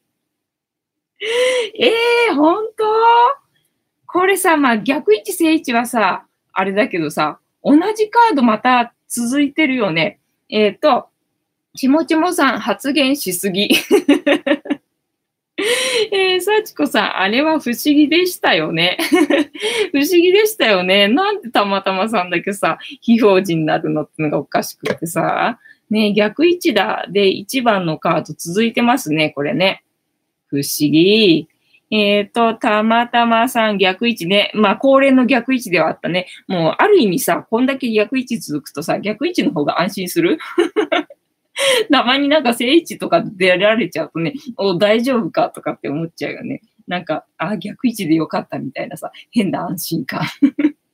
[1.77, 2.83] ええー、ほんと
[4.07, 10.19] これさ、まあ、逆位置正位置はさ、あれだけどさ、同じカードまた続いてるよね。
[10.49, 11.09] えっ、ー、と、
[11.75, 13.69] ちもちもさん発言しすぎ。
[16.11, 18.97] えー、幸子さん、あれは不思議でしたよね。
[19.91, 21.07] 不思議でしたよね。
[21.07, 25.59] なんでたまたまさんだけさ、非表示になるのってのがおかしくてさ。
[25.89, 27.05] ね逆位置だ。
[27.09, 29.83] で、1番のカード続いてますね、これね。
[30.47, 31.47] 不思議。
[31.91, 34.51] えっ、ー、と、たまたまさん逆位置ね。
[34.53, 36.27] まあ、恒例の逆位置ではあったね。
[36.47, 40.37] もう、ある意味さ、こんだけ逆位置続くとさ、逆位置の方が安心する？
[41.91, 45.49] たまになんか正位置とか出られちゃうとね、お、大丈夫か？
[45.49, 46.61] とかって思っちゃうよね。
[46.87, 50.21] なんか、あ、逆位置でよかったみたいなさ、変な安心感。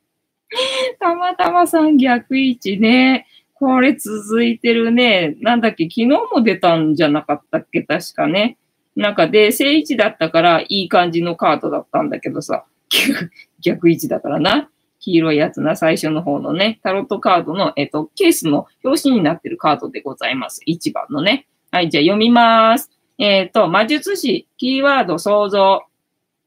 [0.99, 3.27] たまたまさん逆位置ね。
[3.53, 5.35] これ続いてるね。
[5.39, 7.81] なんだっけ、昨日も出たんじゃなかったっけ？
[7.83, 8.57] 確かね。
[8.95, 12.65] なんかで、正位置だったからいい感じのカードだったんだけどさ、
[13.61, 14.69] 逆位置だからな。
[15.05, 20.61] 黄色いやつな、最初の方のね、タロットカードの、えっと、ケースの表紙になってるカードでございます。
[20.67, 21.47] 1番のね。
[21.69, 22.89] はい、じゃあ読みます。
[23.19, 25.83] えっ、と、魔術師、キーワード創造。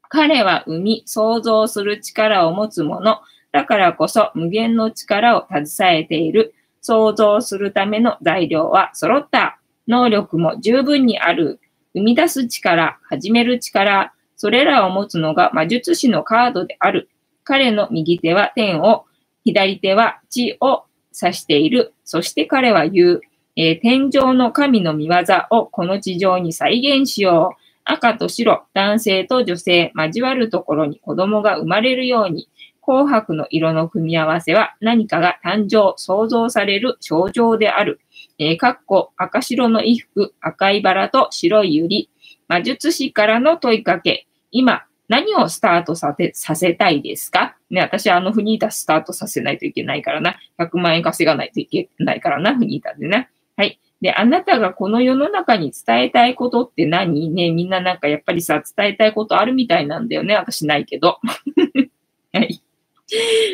[0.09, 3.21] 彼は生み、創造する力を持つもの。
[3.53, 6.53] だからこそ無限の力を携えている。
[6.81, 9.59] 創造するための材料は揃った。
[9.87, 11.61] 能力も十分にある。
[11.93, 14.13] 生み出す力、始める力。
[14.35, 17.09] それらを持つのが魔術師のカードである。
[17.49, 19.05] 彼の右手は天を、
[19.43, 20.83] 左手は地を
[21.19, 21.95] 指している。
[22.03, 23.21] そして彼は言う。
[23.55, 25.15] えー、天上の神の見業
[25.49, 27.63] をこの地上に再現しよう。
[27.85, 32.49] 赤と白、男性と女性、交わるところに子供が生まれるように、
[32.81, 37.99] 紅白の色の組み合わせは何かが誕生、想像される症状である。
[38.37, 42.09] えー、かっこ赤白の衣服、赤いバラと白い百合。
[42.47, 44.27] 魔術師からの問いかけ。
[44.51, 47.57] 今、何をスタートさせさせたいですか？
[47.69, 50.37] ね、私はあのフニータスタートさせないといけないからな。
[50.59, 53.29] 100万円稼がないといけないからな、フニータでね。
[53.57, 53.79] はい。
[54.01, 57.29] で、あなたがこの世の中に伝えたいことって何？
[57.29, 60.35] ね、みんななんかやっぱりさ、伝えたいことあるみたいなんだよね。
[60.35, 61.19] 私ないけど。
[62.31, 62.61] はい。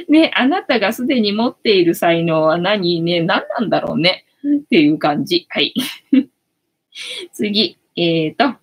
[0.10, 3.02] ね、あなたがすでに持っている才能は何？
[3.02, 4.26] ね、何なんだろうね。
[4.46, 5.48] っていう感じ。
[5.50, 5.74] はい。
[7.34, 7.78] 次。
[7.96, 8.58] えっ、ー、と、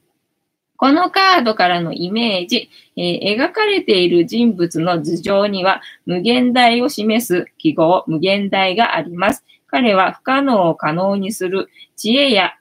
[0.83, 9.45] このカードからのイメージ、えー、描かれている人物の頭上には無限大を示す記号、無限大があります。
[9.69, 12.55] 彼は不可能を可能にする知恵や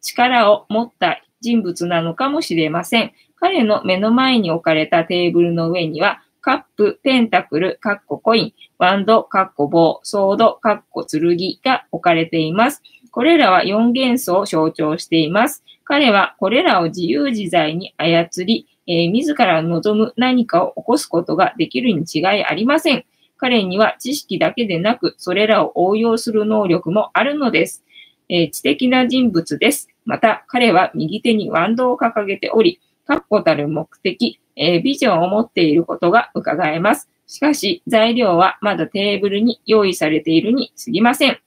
[0.00, 3.12] 力を持った人物なのかもしれません。
[3.34, 12.80] 彼の目の前に置かれたテーブルの上には、カップ、ペンタクル、カッココイン、ワンド、カッコ棒、ソード、カッコ剣が置かれています。
[13.10, 15.64] これらは4元素を象徴しています。
[15.90, 23.04] 彼はこれらを自由自在に操り、えー、自ら望む何かを起こすことができるに違いありません。
[23.38, 27.82] 彼には知識だけでなく、それらを応用する能力もあるのです。
[28.28, 29.88] えー、知的な人物です。
[30.04, 37.10] また、彼は右手にワンドを掲げており、確固たる目的、えー、ビジョンを持っていることが伺えます。
[37.26, 41.40] しかし、材料はまだテーブルに用意されているに過ぎません。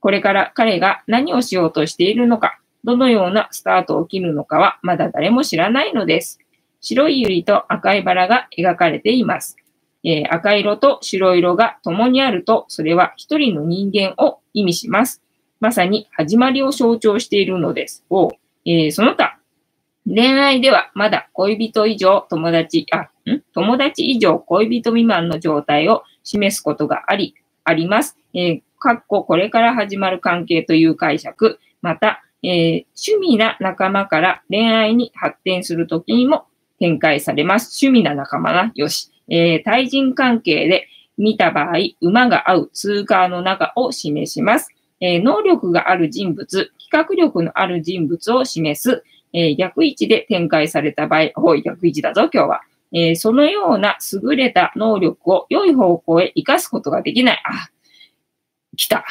[0.00, 6.38] これから彼が何をしようとしているのか、どのようなスタートを切るのかはまだ誰も知らないのです。
[6.80, 9.56] 白い百合と赤いバラが描かれています。
[10.04, 15.22] えー、赤色と白色が共にあると、それは一人の人間を意味します。
[15.60, 18.04] まさに始まりを象徴しているのです。
[18.10, 18.32] を、
[18.66, 19.38] えー、その他、
[20.04, 23.42] 恋愛ではまだ恋人以上友達、あ、ん？
[23.54, 28.18] 友達以上恋人未満の状態を示すことがあり、あります。
[28.34, 36.46] えー、かっここれから始まる関係という解釈、また、えー、趣味な仲間から恋愛に発展するときにも
[36.78, 37.78] 展開されます。
[37.84, 39.10] 趣味な仲間な、よし。
[39.28, 44.70] えー、対人関係で見た場合、馬が合う通過の中を示します。
[45.00, 52.60] えー、能力がある人物、企画力のある人物を示す、え、逆位置で展開された場合、ほい、逆位置だぞ、今日は。
[52.92, 57.42] えー、そのような優れた能力を良い方向へ活かすことができない。
[57.44, 57.70] あ、
[58.76, 59.04] 来た。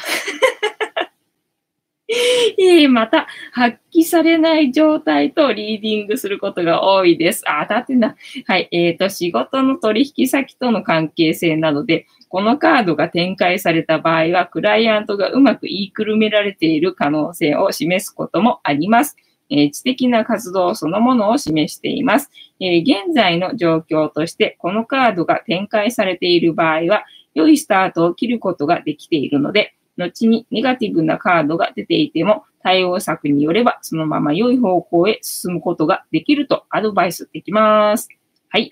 [2.89, 7.43] また、発揮されない状態とリーディングすることが多いです。
[7.47, 8.15] あ、当たってんだ。
[8.45, 8.67] はい。
[8.71, 19.15] えっ、ー、と、仕事の取引先との関係性などで、このカードが展開された場合は、クライアントがうまく言いくるめられている可能性を示すこともあります。
[19.49, 29.73] え、知的な活動そのものを示しています、え、現在の状況として、このカードが展開されている場合は、良いスタートを切ることができているので、
[30.05, 38.07] 後にネガティブなカードが出ていても、対応策によればそのまま良い方向へ進むことができるとアドバイスできます。
[38.49, 38.71] はい。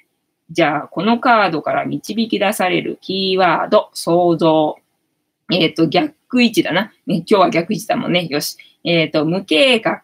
[0.52, 4.78] じゃあ、このカードから導き出されるキーワード、想像。
[5.52, 6.92] えっ、ー、と、逆位置だな。
[7.06, 8.28] ね、今日は逆位置だもんね。
[8.30, 8.58] よし。
[8.84, 10.02] えっ、ー、と、無計画、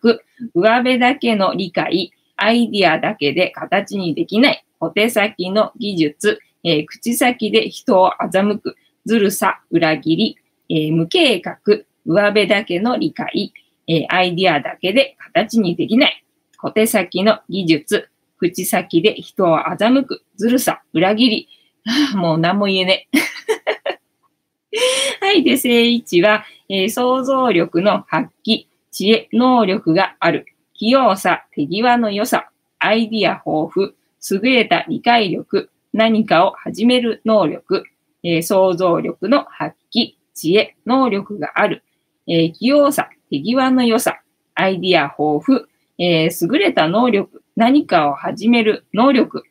[0.53, 10.37] 上辺だけの理解、アイディアだけで形にできない、小手先の技術、えー、口先で人を欺く、ずるさ、裏切り、
[10.69, 11.57] えー、無計画、
[12.05, 13.53] 上辺だけの理解、
[13.87, 16.23] えー、アイディアだけで形にできない。
[16.57, 21.49] 小手先の技術、口先で人を欺く、ずるさ、裏切り。
[22.15, 23.07] もう何も言えね。
[25.21, 25.43] はい。
[25.43, 30.45] で、正位置は、えー、想像力の発揮、知恵、能力がある。
[30.73, 32.49] 器用さ、手際の良さ、
[32.79, 33.93] アイディア豊富、
[34.31, 37.85] 優れた理解力、何かを始める能力、
[38.23, 41.83] えー、想像力の発揮、知恵、能力がある、
[42.27, 44.19] えー、器用さ、手際の良さ、
[44.53, 45.61] アイディア豊富、
[45.97, 49.43] えー、優れた能力、何かを始める能力。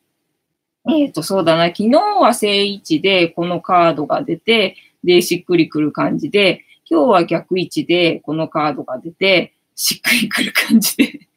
[0.89, 1.69] えっ、ー、と、そうだな。
[1.69, 11.29] 昨日は正位置でこのカードが出て、で、しっくりくる感じで、今日は逆位置でこのカードが出て、しっくりくる感じで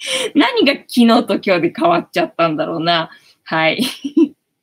[0.34, 3.10] 何が昨日と今日で変わっちゃったんだろうな。
[3.44, 3.82] はい。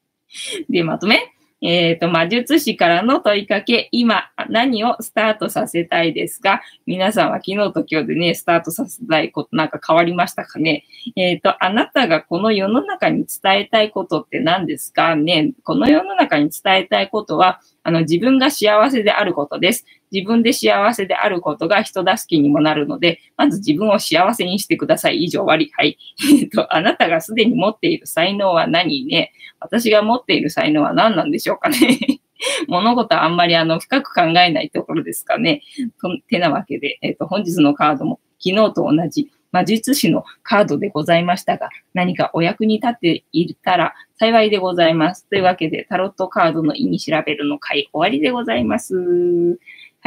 [0.69, 1.33] で、まとめ。
[1.59, 6.61] えっ、ー、と、魔術師からの問いかけ、今何をスタートさせたいですか？
[6.85, 10.85] 皆さんは昨日と今日でね、スタートさせたいことなんか変わりましたかね？
[11.15, 15.15] えっ、ー、と、あなたがこの世の中に伝えたいことって何ですか？
[15.15, 15.53] ね？
[15.63, 19.85] この世の中に伝えたいことは、あの、自分が幸せであることです。
[20.11, 25.23] 自分で幸せであることが人助けにもなるので、まず自分を幸せにしてください。
[25.23, 25.71] 以上、終わり。
[25.75, 25.97] はい。
[26.41, 29.31] えっと、あなたがすでに持っている才能は何ね？
[29.59, 31.77] 私が持っている才能は何なんでしょうかね？
[32.67, 35.61] 物事はあんまりあの深く考えないところですかね。
[36.01, 45.25] とてなわけで、えっ、と、本日のカードも昨日と同じ魔術師のカードでございましたが、何かお役に立っていたら幸いでございます。
[45.29, 49.57] というわけで、タロットカードの意味調べるの回終わりでございます。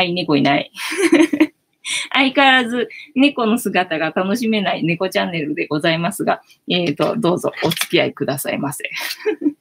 [0.01, 0.73] はい、猫いない。
[2.11, 6.41] 相変わらず猫の姿が楽しめない猫チャンネルでございますが、
[6.71, 8.89] えっ、ー、と、どうぞお付き合いくださいませ。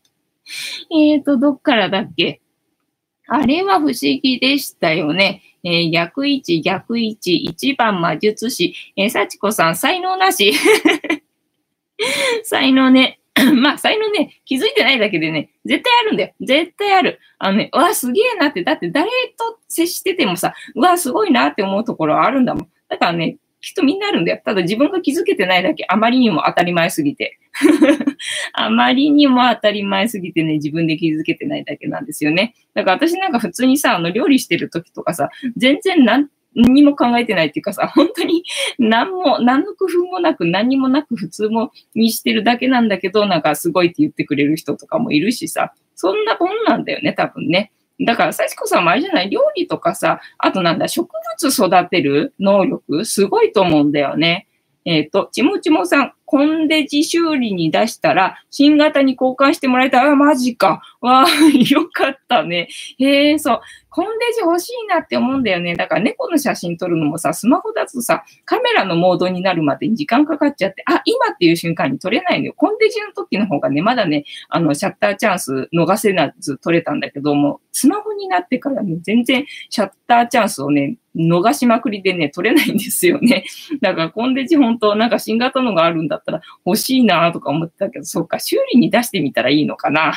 [0.97, 2.39] えっと、どっからだっけ？
[3.27, 5.41] あれは不思議でしたよね。
[5.61, 8.73] えー、逆位置、逆位置、一番魔術師。
[8.95, 10.53] えー、幸子さん、才能なし。
[12.43, 13.18] 才能ね。
[13.61, 16.33] まあ、才能ね、気づいてないだけでね、絶対あるんだよ。
[16.41, 17.19] 絶対ある。
[17.37, 22.69] あのね、うわ、すげえなって、だって誰と接しててもさ、うわ、すごいなって思うところはあるんだもん。
[22.87, 24.41] だからね、きっとみんなあるんだよ。
[24.43, 27.39] ただ自分が気づけてないだけ、あまりにも当たり前すぎて。
[28.53, 32.53] あまりにも当たり前すぎてね、自分で気づけてないだけなんですよね。
[32.73, 38.43] だから私なんか普通にさ、あの、料理してる時とかさ、全然なん何も考えてないっていうかさ、 本当に
[38.77, 47.71] 何も、何の工夫もなく何もなく普通もにしてるだけなんだけど、なんかすごいって言ってくれる人とかもいるしさ、そんなもんなんだよね、多分ね。
[48.01, 49.29] だから、幸子さんもあれじゃない？
[49.29, 51.07] 料理とかさ、あとなんだ、植
[51.41, 54.47] 物育てる能力、すごいと思うんだよね。
[54.85, 60.79] えっ、ー、と、ちもちもさん、コンデジ修理に出したら、新型に交換してもらえたら、あ、マジか。
[61.01, 61.25] わあ、
[61.71, 62.67] よかったね。
[62.99, 63.61] へえ、そう。
[63.89, 65.75] コンデジ欲しいなって思うんだよね。
[65.75, 72.53] だから猫の写真撮るのもさ、スマホだとさ、カメラのモードになるまでに時間かかっちゃって、あ、今っていう瞬間に撮れないのよ。
[72.55, 83.45] コンデジの時の方がね、まだね、あの、シャッターチャンス逃せなず撮れたんだけども、スマホになってからね、全然シャッターチャンスをね、逃しまくりでね、撮れないんですよね。
[83.81, 90.13] だからコンデジ本当なんか新型のがあるんだったら欲しいなとか思ってたけど、そうか、修理に出してみたらいいのかな。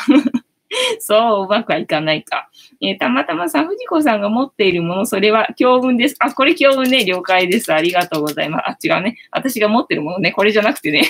[1.01, 2.49] そう、うまくはいかないか。
[2.81, 6.17] えー、たまたまさん、藤子さんが持っているもの、それは教文です。
[6.19, 7.73] あ、これ教文ね、了解です。
[7.73, 8.89] ありがとうございます。
[8.91, 9.19] あ、違うね。
[9.31, 11.05] 私が持ってるものね、これじゃなくてね。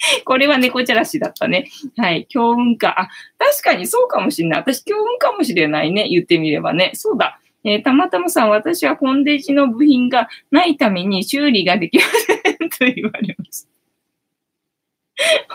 [0.24, 1.66] これは猫じゃらしだったね。
[1.96, 2.26] はい。
[2.28, 2.98] 教運か。
[2.98, 3.08] あ、
[3.38, 4.60] 確かにそうかもしれない。
[4.60, 6.08] 私、教運かもしれないね。
[6.08, 6.92] 言ってみればね。
[6.94, 7.38] そうだ。
[7.64, 12.29] えー、たまたまさん、私はコンデジの部品がないために修理ができません
[12.68, 13.70] と言われました。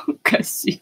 [0.08, 0.82] おかしい。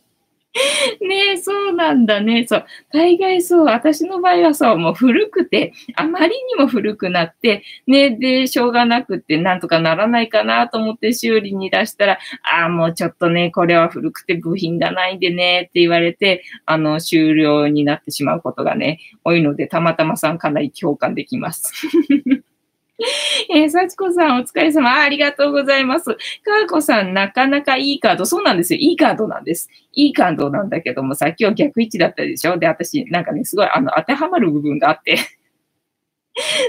[1.02, 2.46] ねえ、そうなんだね。
[2.48, 2.66] そう。
[2.92, 3.66] 大概そう。
[3.66, 4.78] 私の場合はそう。
[4.78, 21.74] もう古くて、あまりにも古くなって、ね、で、しょうがなくって、なんとかならないかなと思って修理に出したら、ああ、もうちょっとね、これは古くて部品がないんでね、って言われて、あの、終了になってしまうことがね、多いので、たまたまさんかなり共感できます。
[23.50, 25.08] えー、幸子さん、お疲れ様あ。
[25.10, 26.06] りがとうございます。
[26.06, 28.26] かーこさん、なかなかいいカード。
[28.26, 28.80] そうなんですよ。
[28.80, 29.70] いいカードなんです。
[29.94, 35.18] いいカードなんだけどもさ、っきは逆位置だったでしょで、私、なんかね、すごい、あの、当てはまる部分があって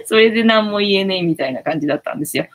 [0.05, 2.47] それで何も言えねえみたいな感じだったんですよ。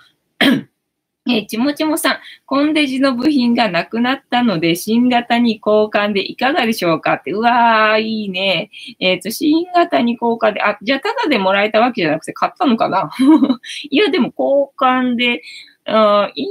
[1.29, 7.13] えー、ちもちもさん、コンデジの部品がなくなったので、新型に交換でいかがでしょうか？
[7.13, 8.71] って、うわー、いいね。
[8.99, 13.11] えっ、ー、と、新型に交換で、あ、じゃあ、ただでもらえたわけじゃなくて、買ったのかな？
[13.89, 15.41] いや、でも交換で、
[15.85, 16.45] あいい、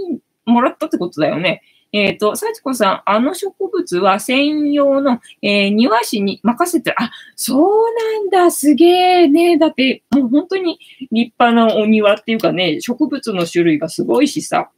[0.45, 1.63] もらったってことだよね。
[1.93, 9.57] えっ、ー、と、幸子さん、あの植物は専用の、えー、庭師に任せて、あ、そうなんだ、すげえね。
[9.57, 10.79] だって、もう本当に
[11.11, 14.71] 立派なお庭っていうかね、植物の種類がすごいしさ。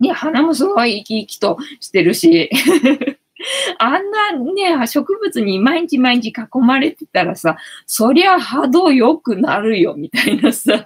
[0.00, 2.50] ね、花もすごい生き生きとしてるし。
[3.78, 10.84] あんなね、植物に毎日毎日囲まれてたらさ、そりゃ波動良くなるよ、みたいなさ。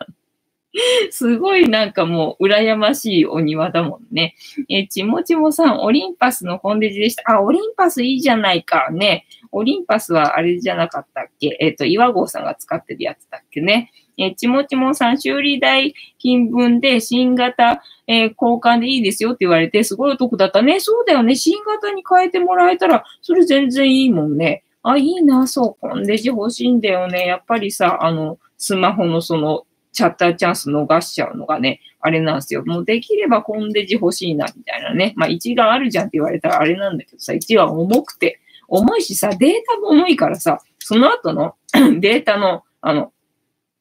[1.10, 4.34] すごいなんかもう羨ましいお庭だもんね。
[4.68, 7.22] えちもちもさん、オリンパスのコンデジでした。
[7.36, 8.90] あ、オリンパスいいじゃないか。
[8.90, 9.26] ね。
[9.52, 11.56] オリンパスはあれじゃなかったっけ？
[11.60, 13.92] えっ、ー、と、岩合さんが使ってるやつだっけね。
[14.16, 20.80] えちもちもさん、修理代金分で新型、えー、交換でいいですよって言われて、すごいお得だったね。
[20.80, 21.34] そうだよね。
[21.34, 24.64] 新型に変えてもらえたら、それ全然いいもんね。
[24.82, 27.26] あ、いいな、そう、コンデジ欲しいんだよね。
[27.26, 29.64] やっぱりさ、あの、スマホのその
[29.94, 32.64] チャッターチャンス逃しちゃうのがね、あれなんですよ。
[32.66, 35.14] もうできればコンデジ欲しいな、みたいなね。
[35.16, 41.54] まあ1があるじゃんって言われたらあれなんだけどさ、1は重くて、重いしさ、データも重いからさ、その後の
[42.00, 43.12] データの、あの、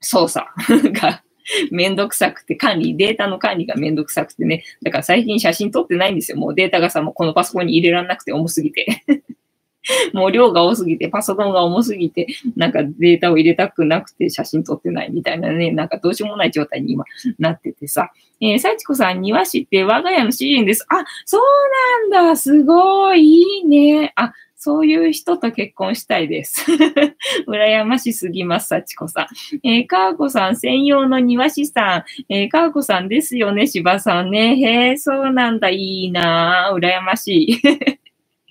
[0.01, 0.45] 操作
[0.93, 1.24] が
[1.72, 4.64] めんどくさくて、管理、データの管理がめんどくさくてね。
[4.84, 6.38] だから最近写真撮ってないんですよ。
[6.38, 9.03] もうデータがさ、もうこのパソコンに入れられなくて重すぎて
[10.14, 17.06] もう量が多すぎて、パソコンが重すぎて、なんかデータを入れたくなくて写真撮ってないみたいなね、なんかどうしようもない状態に今
[17.40, 18.12] なっててさ。
[18.42, 20.86] えー、幸子さん、庭師って我が家の主人です。
[20.90, 21.42] あ、そう
[22.12, 22.36] なんだ。
[22.36, 23.24] すごい。
[23.24, 24.12] いいね。
[24.16, 26.66] あ、そういう人と結婚したいです。
[27.48, 29.68] 羨ましすぎます、幸子さん。
[29.68, 32.34] えー、かーこさん専用の庭師さん。
[32.34, 34.56] えー、かーこさんですよね、芝さんね。
[34.56, 35.70] へえ、そうなんだ。
[35.70, 36.78] いいなぁ。
[36.78, 37.62] 羨ましい。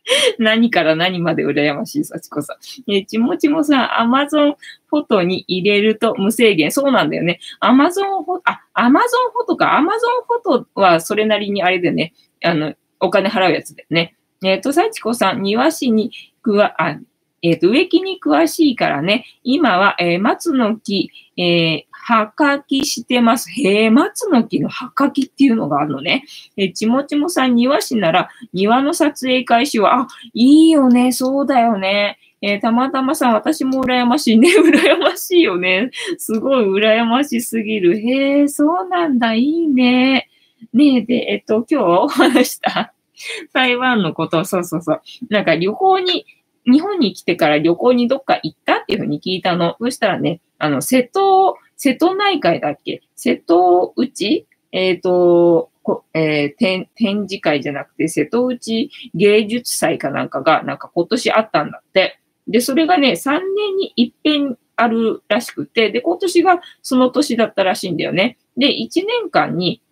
[0.38, 2.92] 何から何まで羨ましい、幸子さん。
[2.92, 4.56] え、ちもちもさん、アマゾン
[4.88, 6.72] フォトに入れると無制限。
[6.72, 7.40] そうなんだよね。
[7.60, 9.76] アマゾンフォト、あ、アマゾンフォトか。
[9.76, 10.10] アマゾン
[10.42, 14.16] フォトはそれなりにあれでね、あの、お金払うやつだよね。
[14.44, 16.10] えっ、ー、と、幸子さん、庭師に
[16.42, 16.98] くわ、あ、
[17.42, 23.50] えっ、ー、と、植木に詳しいからね、今は、えー、松の木、えー、はかきしてます。
[23.50, 26.24] へえ、松の木のはかきっていうのがあるのね。
[26.56, 32.18] え、ちもちもさん庭師なら、庭の撮影開始は、あ、いいよね、そうだよね。
[32.42, 34.48] えー、たまたまさん、私も羨ましいね。
[34.58, 35.90] 羨ましいよね。
[36.18, 37.96] すごい羨ましすぎる。
[37.98, 40.28] へえ、そうなんだ、いいね。
[40.72, 42.92] ねえ、で、えっと、今日お話した
[43.52, 45.02] 台湾のこと、そうそうそう。
[45.28, 46.26] なんか旅行に、
[46.64, 49.76] 日本に来てから旅行にどっか行ったっていうふうに聞いたの。
[49.80, 53.02] そしたらね、あの、瀬戸、瀬戸内海だっけ？
[53.16, 54.46] 瀬戸内？
[54.72, 62.20] えっ、ー、と、こえー、展展示会じゃなくて、瀬戸内芸術祭かなんかが、なんか今年あったんだって。
[62.46, 68.38] で、それがね、3年に一遍あるらしくて、で、今年がその年だったらしいんだよね。
[68.56, 69.82] で、1年間に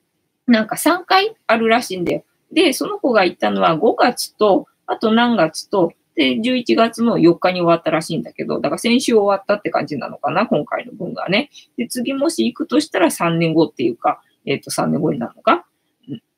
[0.46, 2.24] なんか3回あるらしいんだよ。
[2.52, 11.48] で、その子が行ったのは5月と、あと何月と、で、11月の4日に終わったらしいんだけど、だから先週終わったって感じなのかな、今回の分がね。
[11.78, 15.64] で、次もし行くとしたら3年後っていうか、えっ、ー、と、3年後になるのか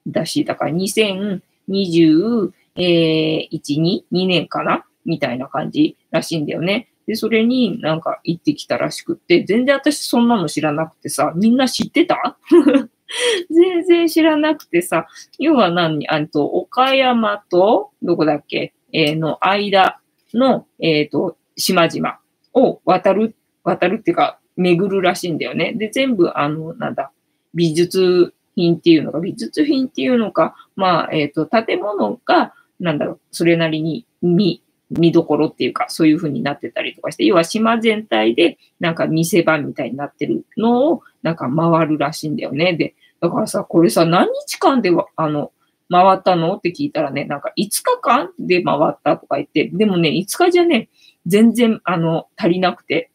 [0.07, 6.89] だし、だから2021、2、2年かなみたいな感じらしいんだよね。
[7.09, 12.39] で、それになんか行ってきたらしくって、全然私そんなの知らなくてさ、みんな知ってた？
[13.51, 15.09] 全然知らなくてさ、
[15.41, 16.07] 要は何？
[16.09, 18.75] あと、岡山と、どこだっけ？
[18.93, 20.01] え、の間
[20.35, 22.19] の、えっ、ー、と、島々
[22.55, 23.35] を渡る、
[23.65, 25.73] 渡るっていうか、巡るらしいんだよね。
[25.75, 27.11] で、全部、あの、なんだ、
[27.55, 42.75] 美術品っていうのか、美術品っていうのか、まあ、えっ、ー、と、建物が、なんだろう、それなりに見、見どころっていうか、そういう風になってたりとかして、要は島全体で、なんか見せ場みたいになってるのを、なんか回るらしいんだよね。
[42.75, 45.53] で、だからさ、これさ、何日間ではあの、
[45.91, 46.57] 回ったの？
[46.57, 50.89] って聞いたらね、なんか5日間で回ったとか言って、でもね、5日じゃね、
[51.27, 53.11] 全然、あの、足りなくて、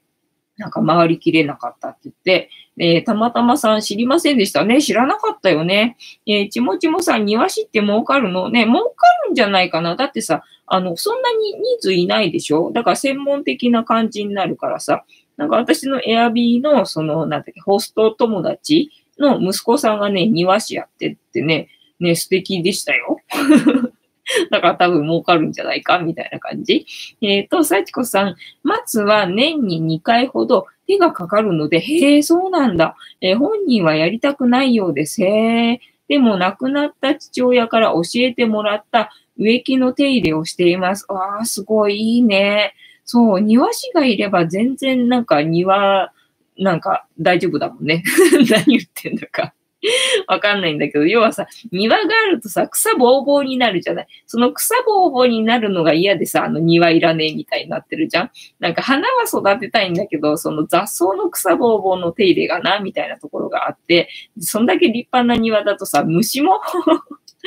[0.58, 2.50] なんか回りきれなかったって言って、
[2.80, 4.82] えー、たまたまさん知りませんでしたね。
[4.82, 5.98] 知らなかったよね。
[6.26, 8.50] えー、ちもちもさん庭師って儲かるの？
[8.50, 9.96] ね、儲かるんじゃないかな。
[9.96, 12.72] だってさ、あの、そんなに人数いないでしょ？
[12.72, 15.06] だから専門的な感じになるからさ、
[15.38, 21.70] なんか私のエアビーの、その、なんだっけ、ホスト友達の息子さんがね、庭師やってってね、
[22.00, 23.20] ね、素敵でしたよ。
[24.52, 26.86] だから多分儲かるんじゃないかみたいな感じ。
[27.22, 32.96] えっ、ー、と、幸子さん、松は年に2回ほど手がかかるので、へえ、そうなんだ。
[33.22, 35.24] えー、本人はやりたくないようです。
[35.24, 35.80] へえ。
[36.08, 41.06] でも亡くなった父親から教えてもらった植木の手入れをしています。
[41.10, 42.74] わあ、すごいいいね。
[43.04, 46.12] そう、庭師がいれば全然なんか庭、
[46.58, 48.04] なんか大丈夫だもんね。
[48.50, 49.54] 何言ってんだか。
[50.28, 54.08] わかんないんだけど、要はさ、庭があるとさ、草ぼうぼうになるじゃない。
[54.26, 58.32] その草ぼうぼうになるのが嫌でさ、あの庭いらねえみたいになってるじゃん。
[58.60, 64.10] なんか花は育てたいんだけど、その雑草の草ぼうぼうの手入れがな、みたいなところがあって、
[64.40, 66.60] そんだけ立派な庭だとさ、虫も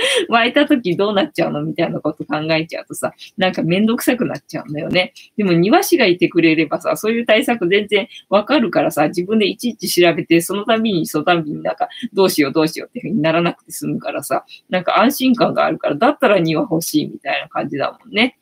[0.29, 5.13] 湧いた時どうなっちゃうのみたいなこと考えちゃうとさ、なんかめんどくさくなっちゃうんだよね。
[5.37, 18.39] でも庭師がいてくれればさ、そういう対策全然わかるからさ、自分でいちいち調べて、その度にその度になんか、どうしようどうしようっていう風にならなくて済むからさ、なんか安心感があるから、だったら庭欲しいみたいな感じだもんね。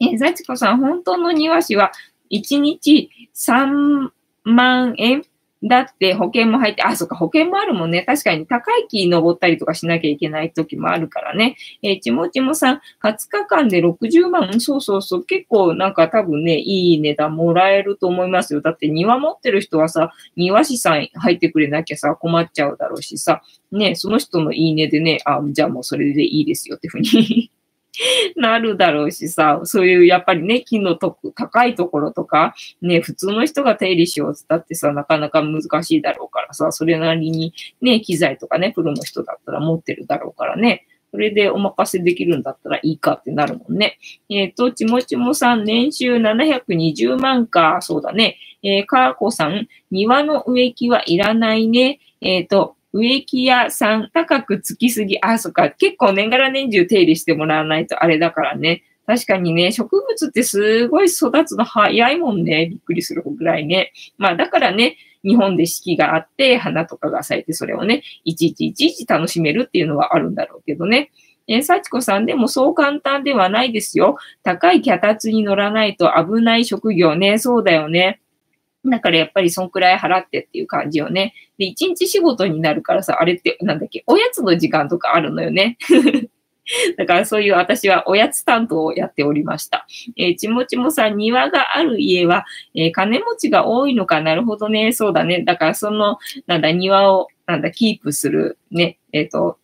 [0.00, 1.92] え、幸子さん、本当の庭師は
[2.30, 4.10] 1日3
[4.44, 5.24] 万円？
[5.64, 8.02] だって保険も入って、あ、そっか、保険もあるもんね。
[8.02, 11.56] 確かに高い木登ったりとかしなきゃいけない時もあるからね。
[11.82, 18.60] えー、ちもちもさん、20日間で60万、そうそうそう、結構なんか多分ね、いい値段もらえると思いますよ。
[18.60, 23.40] だって庭持ってる人はさ、庭師さん入ってくれなきゃさ、困っちゃうだろうしさ、
[23.72, 27.50] ね、その人のいいねでね、あ、じゃあもうそれでいいですよってふうに
[28.36, 40.86] なるだろうしさ、そういうやっぱりね、木のと高いところとか、ね、普通の人が手入れしようってだってさ、なかなか難しいだろうからさ、それなりにね、機材とかね、プロの人だったら持ってるだろうからね。
[41.12, 43.98] それでお任せできるんだったらいいかってなるもんね。
[44.28, 48.36] えっ、ー、と、ちもちもさん、年収720万か、そうだね。
[48.62, 52.00] えー、かーこさん、庭の植木はいらないね。
[52.20, 55.18] えっ、ー、と、植木屋さん、高くつきすぎ。
[55.20, 55.70] あ、そっか。
[55.70, 58.82] 結構年がら年中手入れしてもらわないとあれだからね。
[59.06, 62.66] 確かにね、植物ってすごい育つの早いもんね。
[62.66, 63.92] びっくりするぐらいね。
[64.18, 71.10] まあだからね、日本で四季があって、花とかが咲いて、それをね、いちいちいちいち楽しめるっていうのはあるんだろうけどね。
[71.48, 74.16] えー、幸子さんでもそう簡単ではないですよ。
[74.42, 77.38] 高い脚立に乗らないと危ない職業ね。
[77.38, 78.20] そうだよね。
[78.90, 81.34] だからやっぱりそんくらい払ってっていう感じよね。
[81.58, 85.78] で、一日仕事になるからさ、あれってなんだっけ、おやつの時間とかあるのよね。
[86.98, 89.86] だからそういう私はおやつ担当をやっておりました。
[90.16, 94.92] えー、ちもちもさん、庭がある家は、えー、金持ちが多いのかなるほどね。
[94.92, 95.42] そうだね。
[95.42, 99.58] だからその、なんだ、庭を、なんだ、キープするね、えっ、ー、と、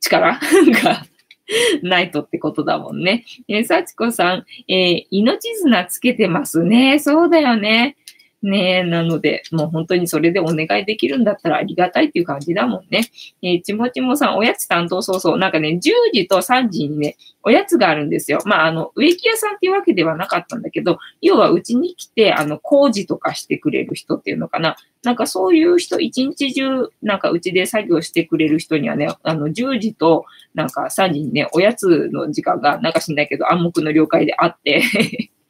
[0.00, 0.38] 力
[0.84, 1.04] が
[1.82, 3.24] ないとってことだもんね。
[3.48, 6.98] えー、幸子さん、えー、命綱つけてますね。
[7.00, 7.96] そうだよね。
[8.44, 13.10] ねえ、なので、もう本当にそれでお願いできるんだったらありがたいっていう感じだもんね。
[13.42, 15.38] えー、ちもちもさん、おやつ担当そうそう。
[15.38, 18.40] なんかね、10時と3時にね、おやつがあるんですよ。
[18.44, 24.76] まあ、あの、植木屋さんっていうわけではなかったんだけど、要はうちに来て、あの、工事とかしてくれる人っていうのかな。
[25.02, 34.82] なんかそういう人、一日中、なんかうちで作業してくれる人にはね、あの、10時となんか3時にね、おやつの時間が、なんか知んないけど、暗黙の了解であって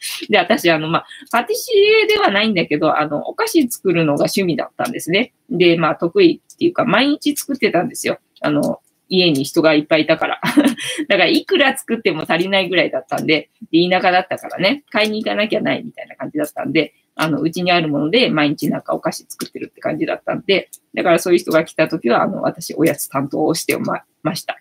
[0.28, 1.72] で、私、あの、まあ、パティシ
[2.04, 5.32] エではないんだけど、あの、お菓子作るのが趣味だったんですね。
[5.50, 8.18] で、まあ、得意っていうか、毎日作ってたんですよ。
[8.40, 10.40] あの、家に人がいっぱいいたから。
[11.08, 24.58] だから、いくら作っても足りないぐらいだったんで、で、田舎だったからね、買いに行かなきゃないみたいな感じだったんで、あの、うちにあるもので毎日なんかお菓子作ってるって感じだったんで、だからそういう人が来た時は、あの、私、おやつ担当をしてま、ました。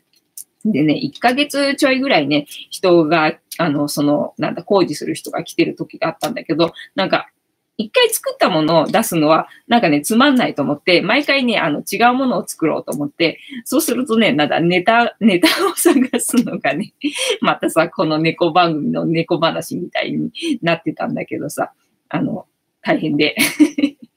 [0.66, 7.30] でね、1ヶ月ちょいぐらいね、人が、あの、その、なんだ、工事する人が来てる時があったんだけど、なんか、
[7.78, 16.94] 一回作ったものを出すのは、なんかね、つまんないと思って、毎回ね、あの、違うものを作ろうと思って、そうするとね、なんだ、ネタ、ネタを探すのがね、
[17.42, 21.74] またさ、この猫番組の猫話みたいになってたんだけどさ、
[22.10, 22.46] あの、
[22.82, 23.36] 大変で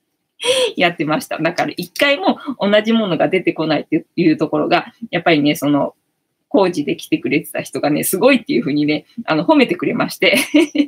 [0.76, 1.38] やってました。
[1.38, 5.94] だから一回も同じものが出てこないっていうところが、やっぱりね、その、
[6.56, 10.38] 工事で来てくれてた人がね、すごいっていうふうにね、あの、褒めてくれまして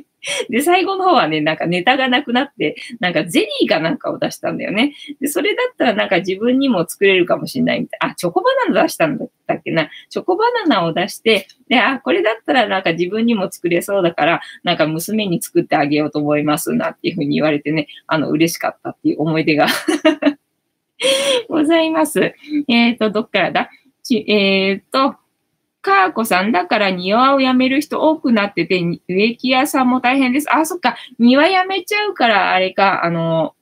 [0.49, 4.95] で、最後の方はね、なんかネタがなくなって、なんかゼリーかなんかを出したんだよね。
[5.21, 8.13] で、それだったらなんか自分にも作れるかもしれないみたいな。
[8.13, 9.91] あ、チョコバナナ出したんだったっけな。
[10.09, 19.67] チョコバナナを出して、で、あ、これだったらなんか自分にも作れそうだから、なんか娘に作ってあげようと思いますなっていうふうに言われてね、あの、嬉しかったっていう思い出が
[21.47, 22.33] ございます。
[22.67, 23.69] えっ、ー、と、どっからだ？
[24.11, 25.15] えっ、ー、と、
[25.81, 30.53] かーこさん、だから庭を辞める人多くなってて、植木屋さんも大変です。
[30.53, 30.97] あ、そっか。
[31.17, 33.55] 庭辞めちゃうから、あれか、あの、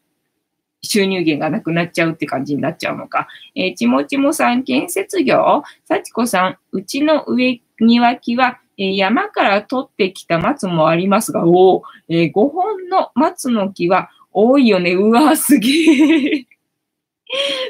[0.81, 3.27] 収入源がなくなっちゃうって感じになっちゃうのか。
[3.55, 14.93] えー、ちもちもさん、建設業さちこさん、うちの植庭木は、えー、山から取ってきた松もありますが、おえー、5本の松の木は多いよね。
[14.93, 16.46] うわ、すげえ。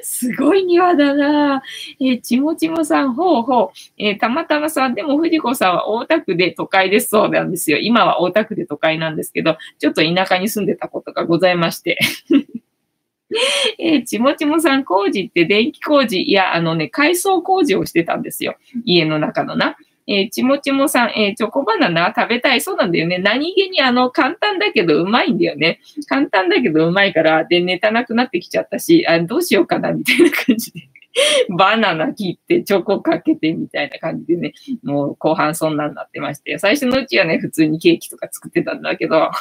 [0.03, 1.63] すごい庭だな
[1.99, 3.77] えー、ちもちもさん、ほうほう。
[3.97, 7.77] えー、たまたまさん、でも藤子さんは大田区で都会ですそうなんですよ。
[7.77, 11.97] 今は大田区で都会なんですけど、ちょっと田舎に住んでたことがございまして。
[13.77, 18.55] えー、ちもちもさん工事って電気工事、いや、あのね、改装工事をしてたんですよ。
[18.85, 19.75] 家の中のな。
[20.07, 22.61] えー、ちもちもさん、えー、チョコバナナ食べたい。
[22.61, 23.17] そうなんだよね。
[23.17, 25.81] 何気にあの、簡単だけどうまいんだよね。
[26.07, 30.87] 簡単だけどうまいから、で、寝たなくなってきちゃったし、あどうしようかな、みたいな感じで。
[31.57, 34.53] バナナ切ってチョコかけてみたいな感じでね、
[34.83, 39.31] もう後半そんなんなってまして、最初のうちはね、普通にケーキとか作ってたんだけど、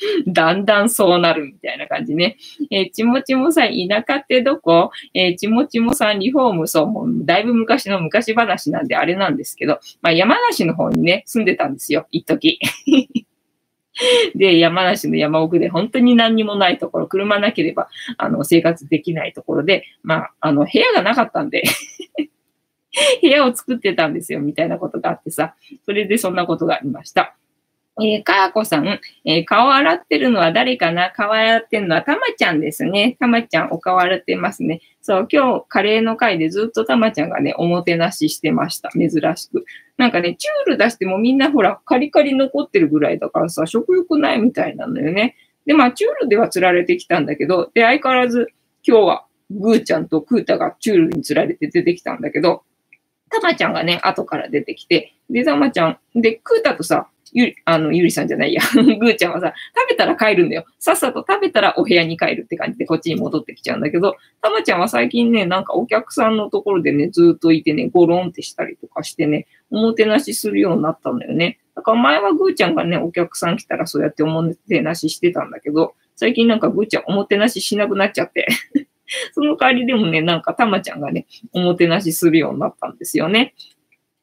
[0.26, 2.36] だんだんそうなるみたいな感じね。
[2.70, 4.90] えー、ちもちもさん、田舎ってどこ？
[5.14, 12.58] えー、ちもちもさん、リフォーム、そう、もうだいぶ昔の昔話なんであれなんですけど、まあ山梨の方にね、住んでたんですよ、一時。
[14.34, 21.64] で、山梨の山奥で本当に何にもないところ、車なければ、あの、生活できないところで、まあ、あの、部屋がなかったんで
[23.20, 27.34] 部屋を作ってたんですよ、みたいなことがあってさ、それでそんなことがありました。
[28.02, 31.10] えー、かーこさん、えー、顔洗ってるのは誰かな？
[31.10, 33.16] 顔洗ってるのはたまちゃんですね。
[33.20, 34.80] たまちゃんお顔洗ってますね。
[35.02, 38.90] そう、今日カレーの会でずっとたまちゃんがね、おもてなししてました。
[38.90, 39.64] 珍しく。
[39.98, 45.36] なんかね、チュール出してもみんなほら、カリカリ残ってるぐらいだからさ、食欲ないみたいなのよね。
[45.66, 48.48] で、まあ、チュールでは釣られてきたんだけど、で、相変わらず
[48.82, 52.62] 今日はグーちゃんとクータがチュールに釣られて出てきたんだけど、
[53.30, 58.62] たまちゃんがね、後から出てきて、で、たまちゃん、で、クータとさ、ゆり、あの、ゆりさんじゃないや。
[58.74, 60.64] ぐーちゃんはさ、食べたら帰るんだよ。
[60.78, 71.58] さっさと食べたらお部屋に帰るって感じでこっちに戻ってきちゃうんだけど、たまちゃんは最近ね、なんかお客さんのところでね、ずっといてね、ゴロンってしたりとかしてね、おもてなしするようになったんだよね。
[71.76, 78.46] だから前はぐーちゃんがね、お客さん来たらそうやっておもてなししてたんだけど、最近なんかぐーちゃんおもてなししなくなっちゃって
[79.32, 83.54] その代わりでもね、なんかたまちゃんがね、おもてなしするようになったんですよね。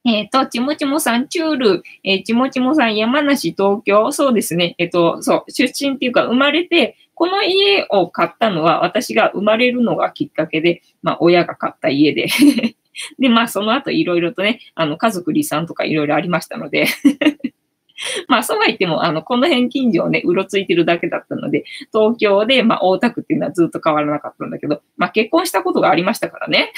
[0.06, 4.76] えっ、ー、と、ちもちもさん、チュール、えー、ちもちもさん、山梨、東京、そうですね。
[4.78, 12.28] えっ、ー、と、そう、出身っていうか、生まれて、この家を買ったのは、私が生まれるのがきっかけで、まあ、親が買った家で
[13.20, 16.88] で、まあ、その後いろいろとね、あの、家族離散とかいろいろありましたので
[18.28, 26.72] まあ、そうは言っても、あの、この辺近所をね、うろついてるだけだったので、東京で、まあ、大田区っていうのはずっと変わらなかったんだけど、まあ、結婚したことがありましたからね。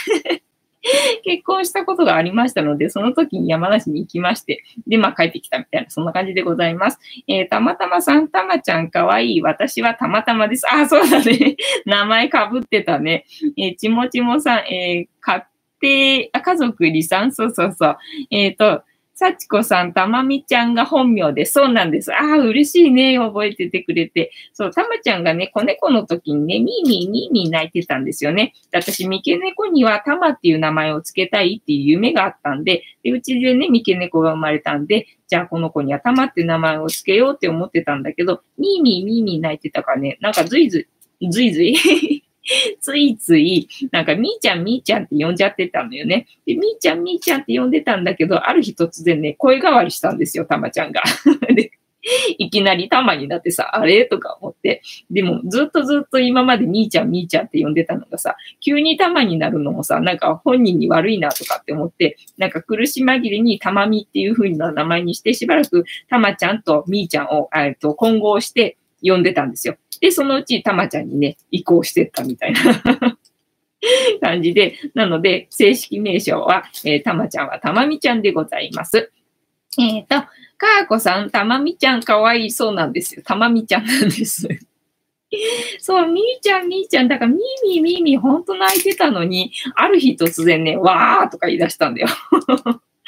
[1.24, 7.00] 結婚したことがありましたので、その時に山梨に行きまして、で、まあ帰ってきたみたいな、そんな感じでございます。
[7.28, 9.42] えー、たまたまさん、たまちゃんかわいい。
[9.42, 10.66] 私はたまたまです。
[10.72, 11.58] あ、そうだね。
[11.86, 13.26] 名前かぶってたね。
[13.58, 17.34] えー、ちもちもさん、えー、家庭、家族離散？
[17.34, 17.98] そうそうそう。
[18.32, 18.84] えっ、ー、と、
[19.20, 22.14] 幸子さん、たまみちゃんが本名で、そうなんです。
[22.14, 23.20] ああ、嬉しいね。
[23.20, 24.32] 覚えててくれて。
[24.54, 28.54] そう、たまちゃんがね、子猫の時にね、ミーミー、ミーミー泣いてたんですよね。
[28.72, 40.88] 私、三毛猫にはたまっていう名前を付けたいっていう夢があったんで、でうちでね、三毛猫が生まれたんで、じゃあこの子にはたまって名前を付けようって思ってたんだけど、ミーミー、ミーミー泣いてたからね、なんかずいず
[41.20, 42.24] い、ずいずい
[42.82, 46.28] ついつい、なんか、みーちゃん、みーちゃんって呼んじゃってたのよね。
[46.46, 51.04] で、みーちゃん、みーちゃんって呼んでたんだけど、ある日突然ね、声変わりしたんですよ、たまちゃんが。
[51.54, 51.72] で、
[52.38, 54.06] いきなりたまになってさ、あれ？
[54.06, 54.82] とか思って。
[55.12, 69.76] でも、ずっとずっと今までみーちゃん、みーちゃんって呼んでたのがさ、急にたまになるのもさ、なんか本人に悪いなとかって思って、なんか苦し紛れにたまみっていう風な名前にして、しばらくたまちゃんとみーちゃんを、えっと、混合して呼んでたんですよ。
[70.02, 72.60] で、そのうちたまちゃんにね、移行してったみたいな
[74.22, 79.12] 感じで、なので、正式名称は、えー、たまちゃんはたまみちゃんでございます。
[79.78, 80.28] えっ、ー、と、
[80.58, 83.22] かーこさん、たまみちゃんかわいそうなんですよ。
[83.24, 84.48] たまみちゃんなんです。
[85.80, 92.08] そう、みーちゃん、みーちゃん、だからみーみーみーみーほんと泣いてたのに、ある日突然ね、わーとか言い出したんだよ。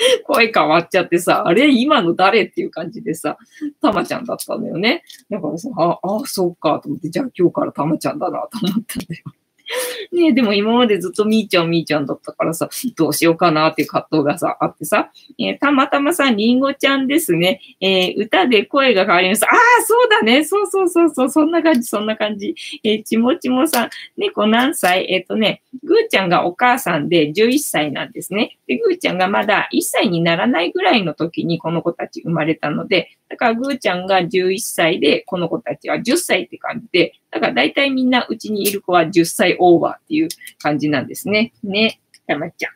[0.26, 3.38] 声変わっちゃってさ、あれ今の誰っていう感じでさ、
[3.82, 5.04] たまちゃんだったんだよね。
[5.30, 9.24] だからさ、あ、あ、そうかと思って、じゃあ今日からたまちゃんだなと思ったんだよ。
[10.12, 17.62] ねでも今までずっとみーちゃんみーちゃんだったからさ、どうしようかなっていう葛藤がさ、あってさ、えー、たまたまさ、りんごちゃんですね。
[17.80, 19.46] えー、歌で声が変わります。
[19.46, 20.44] ああ、そうだね。
[20.44, 21.30] そうそうそうそう。
[21.30, 22.56] そんな感じ、そんな感じ。
[22.84, 25.06] えー、ちもちもさん、猫何歳？
[25.10, 28.58] えっ、とね、ぐーちゃんがお母さんで11歳なんですね。
[28.68, 40.28] で、ぐーちゃんがまだ1歳にならないぐらいの時にこの子たち生まれたので、だからぐーちゃんが11歳で、この子たちは10歳って感じで、だから大体みんなうちにいる子は10歳オーバーっていう
[40.62, 41.54] 感じなんですね。
[41.64, 42.02] ね。
[42.28, 42.74] たまちゃん。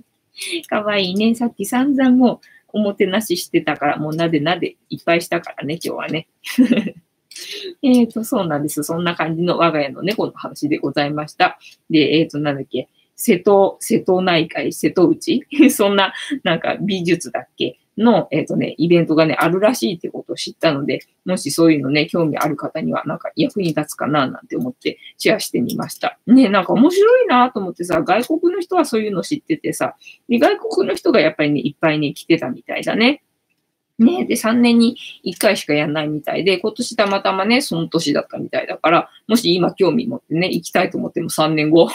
[0.68, 1.34] かわいいね。
[1.34, 2.40] さっき散々もう
[2.74, 6.28] おもてなししてたから、もうなでなでいっぱいしたからね、今日はね。
[7.82, 8.84] えっと、そうなんです。
[8.84, 11.58] そんな感じの我が家の猫の話でございました。
[11.88, 12.88] で、えっ、ー、と、なんだっけ。
[13.16, 15.44] 瀬戸、瀬戸内海、瀬戸内？
[15.70, 16.12] そんな、
[16.42, 17.78] なんか美術だっけ？
[17.98, 26.18] の、えっ、ー、とね、イベントがね、あるらしいってことを知ったので、もしそういうのね、興味ある方には、なんか役に立つかな、なんて思ってシェアしてみました。
[26.26, 29.96] ね、なんか面白いなと思ってさ、外国の人はそういうの知っててさ、
[30.28, 33.22] で外国の人がやっぱりね、いっぱいね、来てたみたいだね。
[33.98, 41.90] ね、で、3年に1回しかやんないみたいで、今年たまたまね、その年だったみたいだから、もし今興味持ってね、行きたいと思っても3年後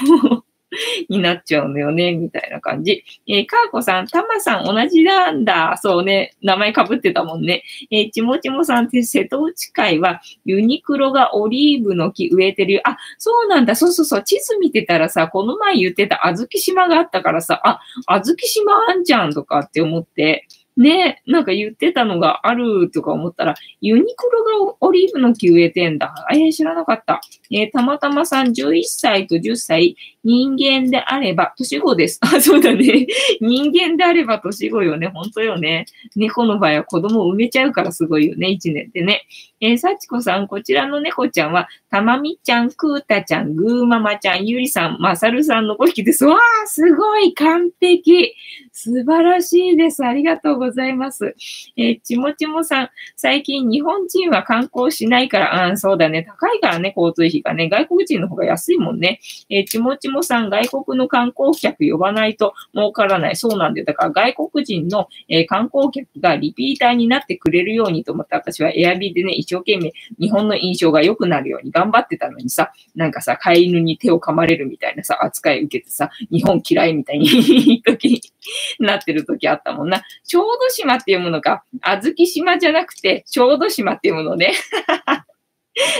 [1.09, 3.03] になっちゃうのよね、みたいな感じ。
[3.28, 5.78] えー、かーこさん、たまさん同じなんだ。
[5.82, 7.63] そうね、名前かぶってたもんね。
[7.91, 12.82] えー、ちもちもさんって瀬戸内海はユニクロがオリーブの木植えてるよ。
[12.86, 13.76] あ、そうなんだ。
[13.76, 14.24] そうそうそう。
[14.24, 26.13] 地図見てたらさ、この前言ってたあずき島があったからさ、あ、あずき島あんじゃんとかって思って、ね、なんか言ってたのがあるとか思ったら、ユニクロがオリーブの木植えてんだ。
[26.32, 27.21] えー、知らなかった。
[27.51, 32.19] えー、たまたまさん11歳と10歳、人間であれば、年子です。
[32.21, 33.07] あ、そうだね。
[33.41, 35.07] 人間であれば年子よね。
[35.07, 35.86] 本当よね。
[36.15, 38.47] 猫の場合は子供を産めちゃうからすごいよね。
[38.47, 39.24] 1年でね。
[39.59, 46.26] えー、幸子さん、こちらの猫ちゃんは、たまみちゃん、くーたちゃん、ぐーママちゃん、ゆりさん、まさるさんの5匹です。
[46.26, 48.34] わー、すごい完璧。
[48.76, 50.03] 素晴らしいです。
[50.03, 51.36] ありがとうございます。
[51.78, 56.24] えー、ちもちもさん、最近日本人は観光しないから、ああ、そうだね。
[56.24, 57.69] 高いからね、交通費がね。
[57.69, 59.19] 外国人の方が安いもんね。
[59.51, 63.36] えー、ちもちもさん、外国の観光客呼ばないと儲からない。
[63.36, 63.86] そうなんだよ。
[63.86, 78.19] だから外国人の、えー、観光客がリピーターになってくれるようにと思って、私はエアビーでね、一生懸命日本の印象が良くなるように頑張ってたのにさ、なんかさ、飼い犬に手を噛まれるみたいなさ、扱い受けてさ、日本嫌いみたいに時
[78.80, 80.03] なってる時あったもんな。
[80.24, 81.64] 小豆島って読むのか。
[81.82, 84.53] あずき島じゃなくて、小豆島って読むのね。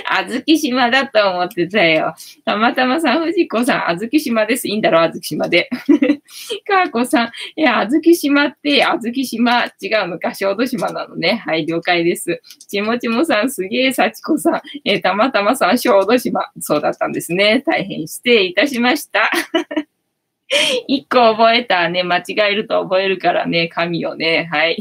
[0.06, 2.14] あずき島だと思ってたよ。
[2.46, 4.68] たまたまさん、藤子さん、あずき島です。
[4.68, 5.70] いいんだろう、あずき島で。
[6.68, 11.42] かーこさん、いや、あずき島って、あずき島、違うのか、小豆島なのね。
[11.44, 12.42] はい、了解です。
[12.68, 16.52] ちもちもさん、すげえ、さちこさん、えー、たまたまさん、小豆島。
[16.60, 17.64] そうだったんですね。
[17.66, 19.32] 大変失礼いたしました。
[20.88, 24.78] 一個覚えたね、間違えると覚えるからね、神をね、はい。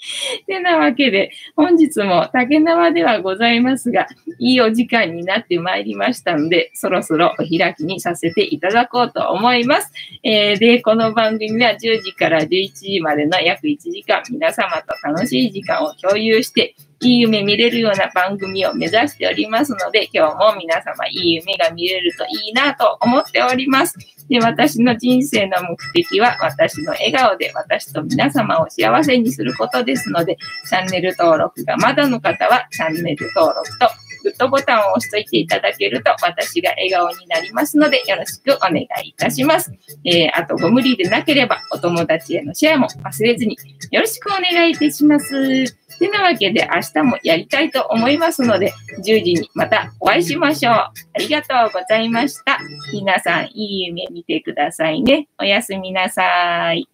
[0.46, 4.06] てなわけで、本日も竹縄ではございますが、
[4.38, 9.92] いいお時間になってまいりましたので、そろそろお開きにさせていただこうと思います。
[10.22, 23.96] えー、で、この番組は10時から11時までの約1時間、皆様と楽しい時間を共有して、いい夢見れるような番組を目指しておりますので、今日も皆様いい夢が見れるといいなと思っております。
[24.28, 30.36] で、私の人生の目的は私の笑顔で私と皆様を幸せにすることですので、
[30.68, 33.88] チャンネル登録がまだの方はチャンネル登録と
[34.22, 39.72] グッドボタンを押しといていただけると私が笑顔になりますのでよろしくお願いいたします。
[40.04, 43.56] えー、あとご無理でなければお友達へのシェアも忘れずに
[43.90, 45.79] よろしくお願いいたします。
[46.00, 50.74] てなわけで明日もやりたいと思いますので、10時にまたお会いしましょう。
[50.74, 52.58] ありがとうございました。
[52.92, 55.28] 皆さん、いい夢見てくださいね。
[55.38, 56.89] おやすみなさい。